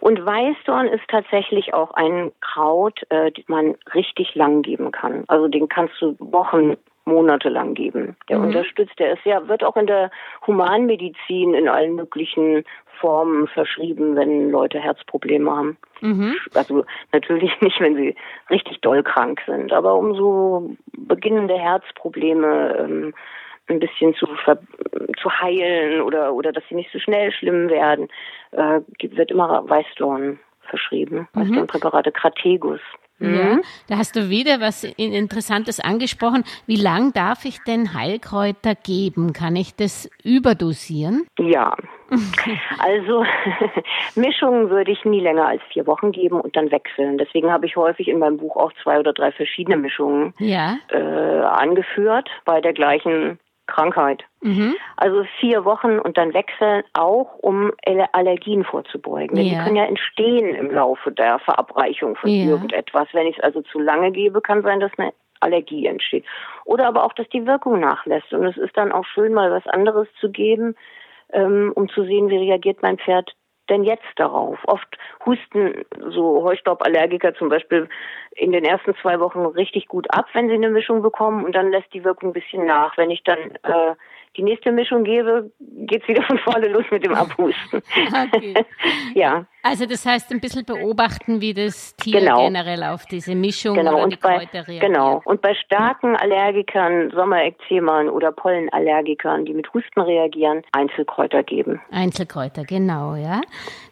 und 0.00 0.24
Weißdorn 0.24 0.88
ist 0.88 1.06
tatsächlich 1.08 1.72
auch 1.72 1.92
ein 1.92 2.32
Kraut, 2.40 3.00
äh, 3.10 3.32
den 3.32 3.44
man 3.48 3.74
richtig 3.94 4.34
lang 4.34 4.60
geben 4.62 4.92
kann. 4.92 5.24
Also 5.28 5.48
den 5.48 5.68
kannst 5.68 5.94
du 6.00 6.16
Wochen 6.18 6.76
monatelang 7.10 7.74
geben. 7.74 8.16
Der 8.28 8.38
mhm. 8.38 8.46
unterstützt, 8.46 8.98
der 8.98 9.14
ist 9.14 9.24
ja, 9.24 9.46
wird 9.48 9.64
auch 9.64 9.76
in 9.76 9.86
der 9.86 10.10
Humanmedizin 10.46 11.54
in 11.54 11.68
allen 11.68 11.94
möglichen 11.94 12.64
Formen 13.00 13.48
verschrieben, 13.48 14.14
wenn 14.16 14.50
Leute 14.50 14.78
Herzprobleme 14.78 15.50
haben. 15.50 15.78
Mhm. 16.00 16.36
Also 16.54 16.84
natürlich 17.12 17.52
nicht, 17.60 17.80
wenn 17.80 17.96
sie 17.96 18.14
richtig 18.48 18.80
doll 18.80 19.02
krank 19.02 19.40
sind, 19.46 19.72
aber 19.72 19.94
um 19.94 20.14
so 20.14 20.76
beginnende 20.92 21.58
Herzprobleme 21.58 22.76
ähm, 22.78 23.14
ein 23.68 23.80
bisschen 23.80 24.14
zu, 24.14 24.26
zu 25.20 25.30
heilen 25.40 26.02
oder, 26.02 26.34
oder 26.34 26.52
dass 26.52 26.64
sie 26.68 26.74
nicht 26.74 26.90
so 26.92 26.98
schnell 26.98 27.32
schlimm 27.32 27.68
werden, 27.68 28.08
äh, 28.50 28.80
wird 29.00 29.30
immer 29.30 29.68
Weißdorn 29.68 30.38
verschrieben. 30.62 31.28
Mhm. 31.32 31.40
Weißdornpräparate, 31.40 32.12
Krategus. 32.12 32.80
Ja, 33.20 33.56
mhm. 33.56 33.62
da 33.88 33.98
hast 33.98 34.16
du 34.16 34.30
wieder 34.30 34.60
was 34.60 34.82
Interessantes 34.82 35.78
angesprochen. 35.78 36.44
Wie 36.66 36.76
lang 36.76 37.12
darf 37.12 37.44
ich 37.44 37.58
denn 37.66 37.92
Heilkräuter 37.92 38.74
geben? 38.74 39.34
Kann 39.34 39.56
ich 39.56 39.76
das 39.76 40.08
überdosieren? 40.24 41.26
Ja. 41.38 41.76
Also 42.78 43.24
Mischungen 44.16 44.70
würde 44.70 44.90
ich 44.90 45.04
nie 45.04 45.20
länger 45.20 45.46
als 45.46 45.62
vier 45.72 45.86
Wochen 45.86 46.12
geben 46.12 46.40
und 46.40 46.56
dann 46.56 46.70
wechseln. 46.70 47.18
Deswegen 47.18 47.52
habe 47.52 47.66
ich 47.66 47.76
häufig 47.76 48.08
in 48.08 48.18
meinem 48.18 48.38
Buch 48.38 48.56
auch 48.56 48.72
zwei 48.82 48.98
oder 48.98 49.12
drei 49.12 49.32
verschiedene 49.32 49.76
Mischungen 49.76 50.34
ja. 50.38 50.76
äh, 50.88 50.96
angeführt 50.96 52.28
bei 52.44 52.60
der 52.60 52.72
gleichen 52.72 53.38
Krankheit. 53.70 54.24
Mhm. 54.42 54.74
Also 54.96 55.24
vier 55.38 55.64
Wochen 55.64 55.98
und 55.98 56.18
dann 56.18 56.34
wechseln, 56.34 56.82
auch 56.92 57.34
um 57.38 57.72
Allergien 58.12 58.64
vorzubeugen. 58.64 59.36
Ja. 59.36 59.42
Die 59.42 59.64
können 59.64 59.76
ja 59.76 59.84
entstehen 59.84 60.54
im 60.54 60.70
Laufe 60.70 61.12
der 61.12 61.38
Verabreichung 61.38 62.16
von 62.16 62.28
ja. 62.30 62.50
irgendetwas. 62.50 63.08
Wenn 63.12 63.26
ich 63.26 63.38
es 63.38 63.44
also 63.44 63.62
zu 63.62 63.78
lange 63.78 64.12
gebe, 64.12 64.40
kann 64.40 64.62
sein, 64.62 64.80
dass 64.80 64.92
eine 64.98 65.12
Allergie 65.40 65.86
entsteht. 65.86 66.24
Oder 66.64 66.86
aber 66.86 67.04
auch, 67.04 67.12
dass 67.14 67.28
die 67.30 67.46
Wirkung 67.46 67.80
nachlässt. 67.80 68.32
Und 68.32 68.44
es 68.44 68.56
ist 68.56 68.76
dann 68.76 68.92
auch 68.92 69.06
schön, 69.06 69.32
mal 69.32 69.50
was 69.50 69.66
anderes 69.66 70.08
zu 70.20 70.30
geben, 70.30 70.76
ähm, 71.32 71.72
um 71.74 71.88
zu 71.88 72.04
sehen, 72.04 72.28
wie 72.28 72.36
reagiert 72.36 72.82
mein 72.82 72.98
Pferd 72.98 73.32
denn 73.70 73.84
jetzt 73.84 74.04
darauf? 74.16 74.58
Oft 74.66 74.98
husten 75.24 75.84
so 76.10 76.42
Heustauballergiker 76.42 77.34
zum 77.34 77.48
Beispiel 77.48 77.88
in 78.32 78.52
den 78.52 78.64
ersten 78.64 78.94
zwei 78.96 79.20
Wochen 79.20 79.46
richtig 79.46 79.88
gut 79.88 80.06
ab, 80.12 80.26
wenn 80.32 80.48
sie 80.48 80.54
eine 80.54 80.70
Mischung 80.70 81.02
bekommen 81.02 81.44
und 81.44 81.54
dann 81.54 81.70
lässt 81.70 81.92
die 81.94 82.04
Wirkung 82.04 82.30
ein 82.30 82.34
bisschen 82.34 82.66
nach. 82.66 82.96
Wenn 82.96 83.10
ich 83.10 83.22
dann 83.22 83.38
äh, 83.38 83.94
die 84.36 84.42
nächste 84.42 84.70
Mischung 84.70 85.04
gebe, 85.04 85.50
geht's 85.58 86.06
wieder 86.06 86.22
von 86.22 86.38
vorne 86.38 86.68
los 86.68 86.84
mit 86.90 87.04
dem 87.04 87.14
Abhusten. 87.14 87.82
Okay. 88.32 88.54
ja. 89.14 89.44
Also 89.62 89.86
das 89.86 90.06
heißt 90.06 90.30
ein 90.30 90.40
bisschen 90.40 90.64
beobachten, 90.64 91.40
wie 91.40 91.52
das 91.52 91.94
Tier 91.96 92.20
genau. 92.20 92.44
generell 92.44 92.84
auf 92.84 93.04
diese 93.06 93.34
Mischung 93.34 93.74
genau. 93.74 93.94
oder 93.94 94.04
und 94.04 94.12
die 94.12 94.16
bei, 94.16 94.38
Kräuter 94.38 94.68
reagiert. 94.68 94.80
Genau. 94.80 95.20
Und 95.24 95.42
bei 95.42 95.54
starken 95.54 96.16
Allergikern, 96.16 97.10
Sommerekzemen 97.10 98.08
oder 98.08 98.32
Pollenallergikern, 98.32 99.44
die 99.44 99.54
mit 99.54 99.72
Husten 99.74 100.00
reagieren, 100.00 100.62
Einzelkräuter 100.72 101.42
geben. 101.42 101.80
Einzelkräuter, 101.90 102.64
genau, 102.64 103.16
ja. 103.16 103.40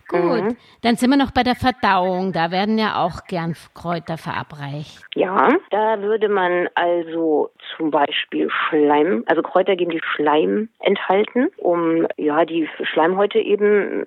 Gut, 0.09 0.43
mhm. 0.43 0.57
dann 0.83 0.97
sind 0.97 1.11
wir 1.11 1.19
noch 1.19 1.33
bei 1.33 1.43
der 1.43 1.55
Verdauung. 1.55 2.33
Da 2.33 2.51
werden 2.51 2.79
ja 2.79 3.05
auch 3.05 3.25
gern 3.27 3.55
Kräuter 3.75 4.17
verabreicht. 4.17 5.05
Ja, 5.15 5.51
da 5.71 6.01
würde 6.01 6.31
man 6.31 6.69
also 6.75 7.51
zum 7.77 7.91
Beispiel 7.91 8.49
Schleim, 8.51 9.25
also 9.27 9.43
Kräuter 9.43 9.77
geben, 9.77 9.91
die 9.91 10.01
Schleim 10.15 10.71
enthalten, 10.81 11.49
um 11.59 12.07
ja 12.17 12.47
die 12.47 12.69
Schleimhäute 12.83 13.39
eben 13.39 14.07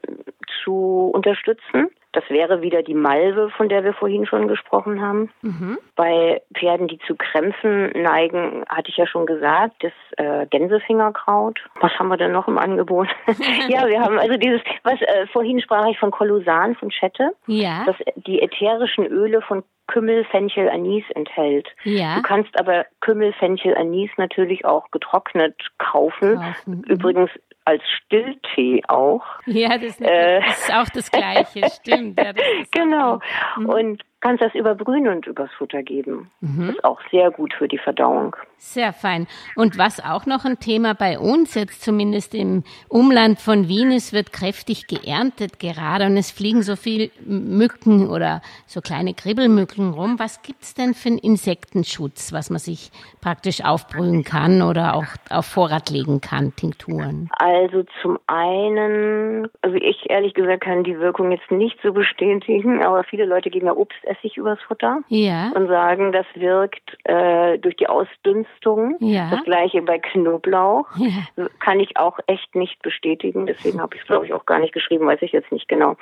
zu 0.64 1.12
unterstützen. 1.14 1.90
Das 2.13 2.24
wäre 2.30 2.62
wieder 2.62 2.84
die 2.84 2.93
Malve, 2.93 3.50
von 3.52 3.69
der 3.69 3.84
wir 3.84 3.93
vorhin 3.93 4.26
schon 4.26 4.47
gesprochen 4.47 5.02
haben. 5.02 5.30
Mhm. 5.41 5.78
Bei 5.95 6.41
Pferden, 6.58 6.88
die 6.88 7.00
zu 7.08 7.15
Krämpfen 7.15 7.91
neigen, 8.02 8.65
hatte 8.67 8.89
ich 8.89 8.97
ja 8.97 9.08
schon 9.08 9.26
gesagt, 9.26 9.76
das 9.82 9.93
äh, 10.17 10.45
Gänsefingerkraut. 10.47 11.60
Was 11.80 11.91
haben 11.97 12.10
wir 12.10 12.17
denn 12.17 12.34
noch 12.34 12.47
im 12.47 12.58
Angebot? 12.58 13.08
ja, 13.69 13.88
wir 13.88 14.02
haben 14.02 14.19
also 14.19 14.36
dieses, 14.38 14.62
was 14.84 15.02
äh, 15.02 15.28
vorhin 15.32 15.62
sprach 15.62 15.88
ich 15.88 16.00
von 16.00 16.12
Kolosan, 16.12 16.76
von 16.76 16.91
Schette. 16.91 17.32
Ja. 17.47 17.84
Das 17.86 17.95
die 18.15 18.41
ätherischen 18.41 19.06
Öle 19.06 19.41
von 19.41 19.63
Kümmel, 19.91 20.23
Fenchel, 20.25 20.69
Anis 20.69 21.04
enthält. 21.15 21.67
Ja. 21.84 22.15
Du 22.15 22.21
kannst 22.21 22.58
aber 22.58 22.86
Kümmel, 23.01 23.34
Fenchel, 23.34 23.75
Anis 23.75 24.10
natürlich 24.15 24.63
auch 24.63 24.89
getrocknet 24.91 25.56
kaufen. 25.77 26.38
kaufen. 26.38 26.39
Mhm. 26.65 26.84
Übrigens 26.88 27.30
als 27.65 27.84
Stilltee 27.89 28.84
auch. 28.88 29.23
Ja, 29.45 29.77
das 29.77 29.99
ist, 29.99 30.01
äh, 30.01 30.39
das 30.41 30.63
ist 30.63 30.73
auch 30.73 30.89
das 30.89 31.12
Gleiche, 31.12 31.62
stimmt. 31.82 32.19
Ja, 32.19 32.32
genau. 32.71 33.19
Mhm. 33.58 33.65
Und 33.69 34.04
kannst 34.21 34.41
das 34.41 34.56
über 34.56 34.75
Brühen 34.75 35.08
und 35.08 35.27
übers 35.27 35.51
Futter 35.58 35.84
geben. 35.84 36.32
Mhm. 36.39 36.67
Das 36.67 36.75
ist 36.75 36.84
auch 36.86 37.01
sehr 37.12 37.30
gut 37.32 37.54
für 37.54 37.67
die 37.67 37.77
Verdauung. 37.77 38.36
Sehr 38.63 38.93
fein. 38.93 39.26
Und 39.56 39.80
was 39.80 40.00
auch 40.00 40.28
noch 40.28 40.45
ein 40.45 40.60
Thema 40.60 40.93
bei 40.93 41.17
uns, 41.17 41.56
jetzt 41.56 41.82
zumindest 41.82 42.36
im 42.36 42.63
Umland 42.89 43.39
von 43.39 43.67
Wien 43.67 43.91
ist, 43.91 44.13
wird 44.13 44.32
kräftig 44.32 44.86
geerntet 44.86 45.60
gerade 45.60 46.06
und 46.06 46.15
es 46.15 46.30
fliegen 46.30 46.62
so 46.62 46.76
viel 46.76 47.10
Mücken 47.26 48.08
oder 48.08 48.43
so 48.67 48.80
kleine 48.80 49.15
Kribbelmücken 49.15 49.93
rum. 49.93 50.19
Was 50.19 50.43
gibt's 50.43 50.76
denn 50.76 50.93
für 50.93 51.10
einen 51.10 51.17
Insektenschutz, 51.17 52.34
was 52.34 52.52
man 52.52 52.60
sich 52.60 52.91
praktisch 53.19 53.65
aufbrühen 53.65 54.24
kann 54.24 54.62
oder 54.62 54.93
auch 54.93 55.08
auf 55.32 55.47
Vorrat 55.47 55.89
legen 55.89 56.21
kann, 56.21 56.56
Tinkturen? 56.56 57.32
Also 57.39 57.84
zum 58.04 58.19
einen, 58.28 59.50
also 59.63 59.76
ich 59.76 60.08
ehrlich 60.08 60.36
gesagt 60.36 60.63
kann 60.63 60.84
die 60.84 61.00
Wirkung 61.00 61.32
jetzt 61.32 61.50
nicht 61.50 61.80
so 61.82 61.93
bestätigen, 61.93 62.86
aber 62.86 63.04
viele 63.06 63.26
Leute 63.26 63.50
geben 63.50 63.65
ja 63.65 63.74
Obst 63.74 63.97
Essig 64.04 64.38
übers 64.38 64.60
Futter 64.67 65.00
ja. 65.08 65.52
und 65.56 65.67
sagen, 65.67 66.12
das 66.12 66.28
wirkt 66.36 66.95
äh, 67.06 67.58
durch 67.58 67.76
die 67.76 67.88
Ausdünstung. 67.88 68.51
Ja. 69.00 69.30
Das 69.30 69.44
gleiche 69.44 69.82
bei 69.82 70.00
Knoblauch. 70.00 70.88
Ja. 70.98 71.48
Kann 71.60 71.80
ich 71.80 71.98
auch 71.98 72.20
echt 72.28 72.56
nicht 72.56 72.82
bestätigen. 72.82 73.46
Deswegen 73.46 73.82
habe 73.82 73.96
ich 73.96 74.02
es, 74.02 74.08
glaube 74.08 74.26
ich, 74.26 74.34
auch 74.34 74.46
gar 74.46 74.60
nicht 74.60 74.74
geschrieben, 74.74 75.08
weiß 75.08 75.22
ich 75.22 75.32
jetzt 75.32 75.52
nicht 75.52 75.68
genau. 75.68 75.96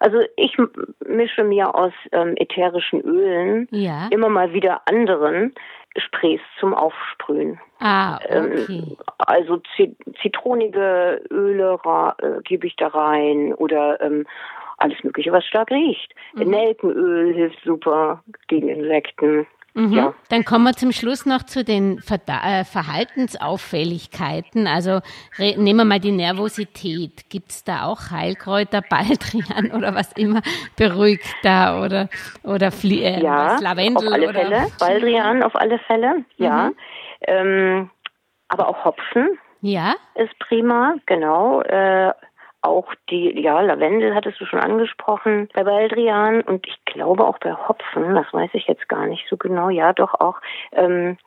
Also 0.00 0.18
ich 0.36 0.56
mische 1.06 1.44
mir 1.44 1.74
aus 1.74 1.92
ähm, 2.12 2.34
ätherischen 2.36 3.00
Ölen 3.00 3.68
ja. 3.70 4.08
immer 4.10 4.28
mal 4.28 4.52
wieder 4.52 4.82
anderen 4.86 5.54
Sprays 5.96 6.40
zum 6.58 6.74
Aufsprühen. 6.74 7.60
Ah, 7.78 8.18
ähm, 8.28 8.52
okay. 8.52 8.64
Ähm, 8.68 8.96
also 9.18 9.60
zitronige 10.22 11.22
Öle 11.30 11.78
äh, 12.18 12.42
gebe 12.42 12.66
ich 12.66 12.76
da 12.76 12.88
rein 12.88 13.54
oder 13.54 14.00
ähm, 14.00 14.26
alles 14.78 15.02
Mögliche, 15.04 15.32
was 15.32 15.44
stark 15.46 15.70
riecht. 15.70 16.14
Mhm. 16.34 16.50
Nelkenöl 16.50 17.34
hilft 17.34 17.62
super 17.64 18.22
gegen 18.48 18.68
Insekten. 18.68 19.46
Mhm. 19.74 19.92
Ja. 19.92 20.14
Dann 20.28 20.44
kommen 20.44 20.64
wir 20.64 20.74
zum 20.74 20.92
Schluss 20.92 21.24
noch 21.24 21.44
zu 21.44 21.64
den 21.64 21.98
Ver 22.00 22.20
äh, 22.26 22.64
Verhaltensauffälligkeiten. 22.64 24.66
Also 24.66 25.00
nehmen 25.38 25.76
wir 25.76 25.86
mal 25.86 26.00
die 26.00 26.12
Nervosität. 26.12 27.30
Gibt 27.30 27.52
es 27.52 27.64
da 27.64 27.86
auch 27.86 28.10
Heilkräuter, 28.10 28.82
Baldrian 28.82 29.72
oder 29.72 29.94
was 29.94 30.12
immer 30.12 30.42
beruhigt 30.76 31.24
da 31.42 31.82
oder 31.82 32.10
oder 32.42 32.70
Flie 32.70 33.02
äh, 33.02 33.22
ja, 33.22 33.58
Lavendel 33.60 34.08
auf 34.08 34.12
alle 34.12 34.28
oder 34.28 34.40
Fälle. 34.40 34.66
Baldrian 34.78 35.42
auf 35.42 35.56
alle 35.56 35.78
Fälle, 35.78 36.26
ja. 36.36 36.68
Mhm. 36.68 36.76
Ähm, 37.22 37.90
aber 38.48 38.68
auch 38.68 38.84
Hopfen. 38.84 39.38
Ja. 39.62 39.94
Ist 40.16 40.38
prima, 40.40 40.96
genau. 41.06 41.62
Äh, 41.62 42.12
auch 42.62 42.94
die, 43.10 43.40
ja, 43.40 43.60
Lavendel 43.60 44.14
hattest 44.14 44.40
du 44.40 44.46
schon 44.46 44.60
angesprochen 44.60 45.48
bei 45.52 45.64
Baldrian 45.64 46.40
und 46.42 46.66
ich 46.66 46.84
glaube 46.84 47.26
auch 47.26 47.38
bei 47.38 47.52
Hopfen, 47.52 48.14
das 48.14 48.32
weiß 48.32 48.50
ich 48.54 48.66
jetzt 48.66 48.88
gar 48.88 49.06
nicht 49.06 49.26
so 49.28 49.36
genau, 49.36 49.68
ja, 49.68 49.92
doch 49.92 50.14
auch 50.14 50.40
ähm, 50.72 51.18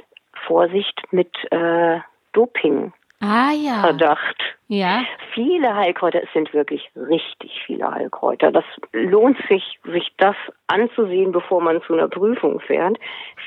Vorsicht 0.47 1.01
mit 1.11 1.31
äh, 1.51 1.99
Doping. 2.33 2.93
Ah 3.21 3.51
ja. 3.51 3.81
Verdacht. 3.81 4.35
Ja. 4.67 5.03
Viele 5.33 5.75
Heilkräuter, 5.75 6.21
es 6.23 6.31
sind 6.33 6.53
wirklich 6.53 6.89
richtig 6.95 7.61
viele 7.65 7.89
Heilkräuter. 7.89 8.51
Das 8.51 8.65
lohnt 8.91 9.37
sich, 9.47 9.79
sich 9.85 10.11
das 10.17 10.35
anzusehen, 10.67 11.31
bevor 11.31 11.61
man 11.61 11.81
zu 11.83 11.93
einer 11.93 12.07
Prüfung 12.07 12.59
fährt. 12.59 12.97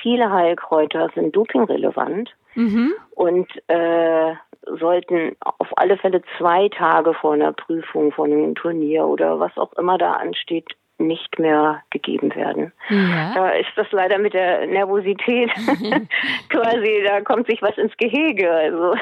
Viele 0.03 0.31
Heilkräuter 0.31 1.11
sind 1.14 1.37
dopingrelevant. 1.37 2.31
Mhm. 2.59 2.92
Und 3.14 3.49
äh, 3.68 4.35
sollten 4.81 5.37
auf 5.38 5.68
alle 5.77 5.97
Fälle 5.97 6.23
zwei 6.37 6.68
Tage 6.71 7.14
vor 7.14 7.35
einer 7.35 7.53
Prüfung, 7.53 8.11
vor 8.11 8.25
einem 8.25 8.57
Turnier 8.57 9.07
oder 9.07 9.38
was 9.38 9.57
auch 9.57 9.73
immer 9.75 9.97
da 9.97 10.14
ansteht, 10.14 10.66
nicht 10.99 11.39
mehr 11.39 11.83
gegeben 11.91 12.35
werden. 12.35 12.73
Ja. 12.91 13.35
Da 13.35 13.51
ist 13.51 13.71
das 13.77 13.87
leider 13.93 14.19
mit 14.19 14.35
der 14.35 14.67
Nervosität 14.67 15.51
quasi, 16.49 17.05
da 17.07 17.21
kommt 17.21 17.47
sich 17.47 17.63
was 17.63 17.77
ins 17.79 17.97
Gehege. 17.97 18.51
Also. 18.51 18.95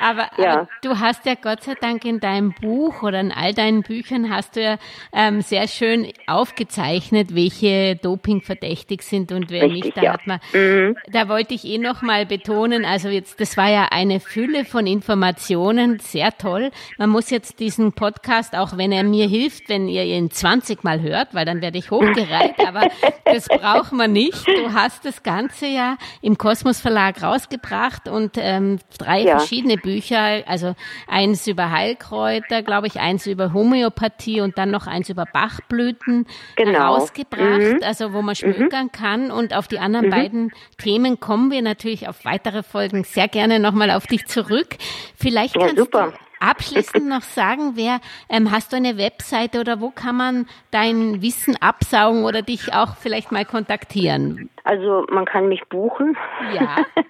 aber, 0.00 0.28
ja. 0.38 0.52
aber, 0.52 0.68
du 0.82 1.00
hast 1.00 1.26
ja 1.26 1.34
Gott 1.34 1.62
sei 1.62 1.74
Dank 1.80 2.04
in 2.04 2.20
deinem 2.20 2.52
Buch 2.60 3.02
oder 3.02 3.20
in 3.20 3.32
all 3.32 3.52
deinen 3.52 3.82
Büchern 3.82 4.30
hast 4.30 4.56
du 4.56 4.62
ja 4.62 4.76
ähm, 5.12 5.40
sehr 5.40 5.66
schön 5.66 6.12
aufgezeichnet, 6.26 7.34
welche 7.34 7.96
Doping 7.96 8.42
verdächtig 8.42 9.02
sind 9.02 9.32
und 9.32 9.50
wer 9.50 9.64
Richtig, 9.64 9.84
nicht. 9.84 9.96
Da 9.96 10.02
ja. 10.02 10.12
hat 10.12 10.26
man, 10.26 10.40
mhm. 10.52 10.96
da 11.08 11.28
wollte 11.28 11.54
ich 11.54 11.64
eh 11.64 11.78
noch 11.78 12.02
mal 12.02 12.26
betonen, 12.26 12.84
also 12.84 13.08
jetzt, 13.08 13.40
das 13.40 13.56
war 13.56 13.70
ja 13.70 13.88
eine 13.90 14.20
Fülle 14.20 14.64
von 14.64 14.86
Informationen, 14.86 15.98
sehr 15.98 16.36
toll. 16.36 16.70
Man 16.98 17.10
muss 17.10 17.30
jetzt 17.30 17.58
diesen 17.58 17.92
Podcast, 17.92 18.56
auch 18.56 18.76
wenn 18.76 18.92
er 18.92 19.02
mir 19.02 19.26
hilft, 19.26 19.68
wenn 19.68 19.88
ihr 19.88 20.04
ihn 20.04 20.30
20 20.30 20.75
20 20.75 20.75
Mal 20.84 21.00
hört, 21.00 21.34
weil 21.34 21.44
dann 21.44 21.60
werde 21.60 21.78
ich 21.78 21.90
hochgereiht, 21.90 22.54
aber 22.66 22.88
das 23.24 23.48
braucht 23.48 23.92
man 23.92 24.12
nicht. 24.12 24.46
Du 24.46 24.72
hast 24.72 25.04
das 25.04 25.22
Ganze 25.22 25.66
ja 25.66 25.96
im 26.22 26.38
Kosmos 26.38 26.80
Verlag 26.80 27.22
rausgebracht 27.22 28.08
und 28.08 28.36
ähm, 28.36 28.78
drei 28.98 29.22
ja. 29.22 29.38
verschiedene 29.38 29.76
Bücher, 29.76 30.42
also 30.46 30.74
eins 31.08 31.46
über 31.46 31.70
Heilkräuter, 31.70 32.62
glaube 32.62 32.86
ich, 32.86 33.00
eins 33.00 33.26
über 33.26 33.52
Homöopathie 33.52 34.40
und 34.40 34.58
dann 34.58 34.70
noch 34.70 34.86
eins 34.86 35.08
über 35.08 35.24
Bachblüten 35.26 36.26
genau. 36.56 36.94
rausgebracht, 36.94 37.40
mhm. 37.40 37.80
also 37.82 38.12
wo 38.12 38.22
man 38.22 38.34
schmökern 38.34 38.86
mhm. 38.86 38.92
kann. 38.92 39.30
Und 39.30 39.54
auf 39.54 39.68
die 39.68 39.78
anderen 39.78 40.06
mhm. 40.06 40.10
beiden 40.10 40.52
Themen 40.78 41.20
kommen 41.20 41.50
wir 41.50 41.62
natürlich 41.62 42.08
auf 42.08 42.24
weitere 42.24 42.62
Folgen 42.62 43.04
sehr 43.04 43.28
gerne 43.28 43.58
nochmal 43.58 43.90
auf 43.90 44.06
dich 44.06 44.26
zurück. 44.26 44.76
Vielleicht 45.16 45.56
ja, 45.56 45.66
kannst 45.66 45.78
super. 45.78 46.12
du 46.12 46.25
abschließend 46.40 47.08
noch 47.08 47.22
sagen, 47.22 47.72
wer 47.74 48.00
ähm, 48.28 48.50
hast 48.50 48.72
du 48.72 48.76
eine 48.76 48.98
Webseite 48.98 49.60
oder 49.60 49.80
wo 49.80 49.90
kann 49.90 50.16
man 50.16 50.46
dein 50.70 51.22
Wissen 51.22 51.56
absaugen 51.60 52.24
oder 52.24 52.42
dich 52.42 52.74
auch 52.74 52.96
vielleicht 52.96 53.32
mal 53.32 53.44
kontaktieren? 53.44 54.50
Also 54.64 55.06
man 55.10 55.24
kann 55.24 55.48
mich 55.48 55.64
buchen. 55.68 56.16
Ja. 56.54 56.76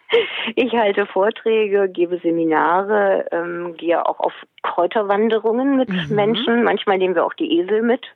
Ich 0.55 0.73
halte 0.73 1.05
Vorträge, 1.07 1.89
gebe 1.89 2.19
Seminare, 2.21 3.27
ähm, 3.33 3.75
gehe 3.77 4.07
auch 4.07 4.21
auf 4.21 4.33
Kräuterwanderungen 4.63 5.77
mit 5.77 5.91
mhm. 5.91 6.15
Menschen. 6.15 6.63
Manchmal 6.63 6.99
nehmen 6.99 7.15
wir 7.15 7.27
auch 7.27 7.35
die 7.35 7.59
Esel 7.59 7.83
mit. 7.83 8.07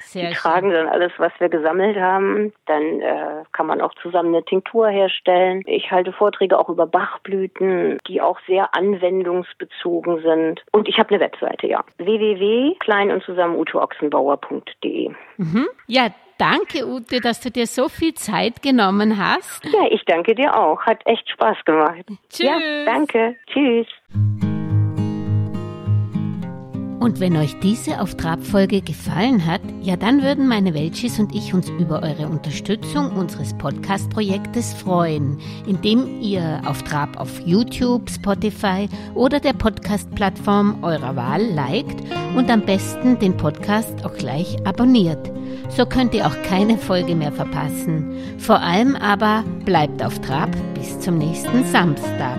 Sehr 0.00 0.30
die 0.30 0.34
tragen 0.34 0.70
dann 0.70 0.88
alles, 0.88 1.12
was 1.18 1.32
wir 1.38 1.48
gesammelt 1.48 1.96
haben. 1.98 2.52
Dann 2.66 3.00
äh, 3.00 3.44
kann 3.52 3.66
man 3.66 3.80
auch 3.80 3.94
zusammen 4.02 4.34
eine 4.34 4.44
Tinktur 4.44 4.88
herstellen. 4.88 5.62
Ich 5.66 5.90
halte 5.90 6.12
Vorträge 6.12 6.58
auch 6.58 6.68
über 6.68 6.86
Bachblüten, 6.86 7.98
die 8.06 8.20
auch 8.20 8.38
sehr 8.46 8.74
anwendungsbezogen 8.74 10.22
sind. 10.22 10.62
Und 10.72 10.88
ich 10.88 10.98
habe 10.98 11.10
eine 11.10 11.20
Webseite, 11.20 11.66
ja. 11.66 11.84
www.klein 11.98 13.10
und 13.10 13.22
zusammen 13.22 13.56
uteochsenbauer.de. 13.56 15.10
Mhm. 15.36 15.68
Ja, 15.86 16.08
Danke, 16.40 16.86
Ute, 16.86 17.20
dass 17.20 17.42
du 17.42 17.50
dir 17.50 17.66
so 17.66 17.90
viel 17.90 18.14
Zeit 18.14 18.62
genommen 18.62 19.18
hast. 19.18 19.62
Ja, 19.66 19.86
ich 19.90 20.02
danke 20.06 20.34
dir 20.34 20.58
auch. 20.58 20.80
Hat 20.80 21.02
echt 21.04 21.28
Spaß 21.28 21.58
gemacht. 21.66 22.06
Tschüss. 22.30 22.46
Ja, 22.46 22.84
danke. 22.86 23.36
Tschüss. 23.46 23.86
Und 27.00 27.18
wenn 27.18 27.36
euch 27.38 27.58
diese 27.60 27.98
Auf 28.00 28.14
Trab-Folge 28.14 28.82
gefallen 28.82 29.46
hat, 29.46 29.62
ja 29.80 29.96
dann 29.96 30.22
würden 30.22 30.46
meine 30.46 30.74
Welchis 30.74 31.18
und 31.18 31.34
ich 31.34 31.54
uns 31.54 31.70
über 31.70 32.02
eure 32.02 32.28
Unterstützung 32.28 33.10
unseres 33.16 33.54
Podcast-Projektes 33.54 34.74
freuen, 34.74 35.38
indem 35.66 36.20
ihr 36.20 36.60
Auf 36.66 36.82
Trab 36.82 37.18
auf 37.18 37.40
YouTube, 37.46 38.10
Spotify 38.10 38.86
oder 39.14 39.40
der 39.40 39.54
Podcast-Plattform 39.54 40.84
eurer 40.84 41.16
Wahl 41.16 41.42
liked 41.42 42.04
und 42.36 42.50
am 42.50 42.60
besten 42.66 43.18
den 43.18 43.34
Podcast 43.34 44.04
auch 44.04 44.14
gleich 44.14 44.58
abonniert. 44.66 45.32
So 45.70 45.86
könnt 45.86 46.12
ihr 46.14 46.26
auch 46.26 46.36
keine 46.42 46.76
Folge 46.76 47.16
mehr 47.16 47.32
verpassen. 47.32 48.14
Vor 48.36 48.60
allem 48.60 48.94
aber 48.94 49.42
bleibt 49.64 50.02
auf 50.04 50.18
Trab 50.20 50.50
bis 50.74 51.00
zum 51.00 51.16
nächsten 51.16 51.64
Samstag. 51.64 52.38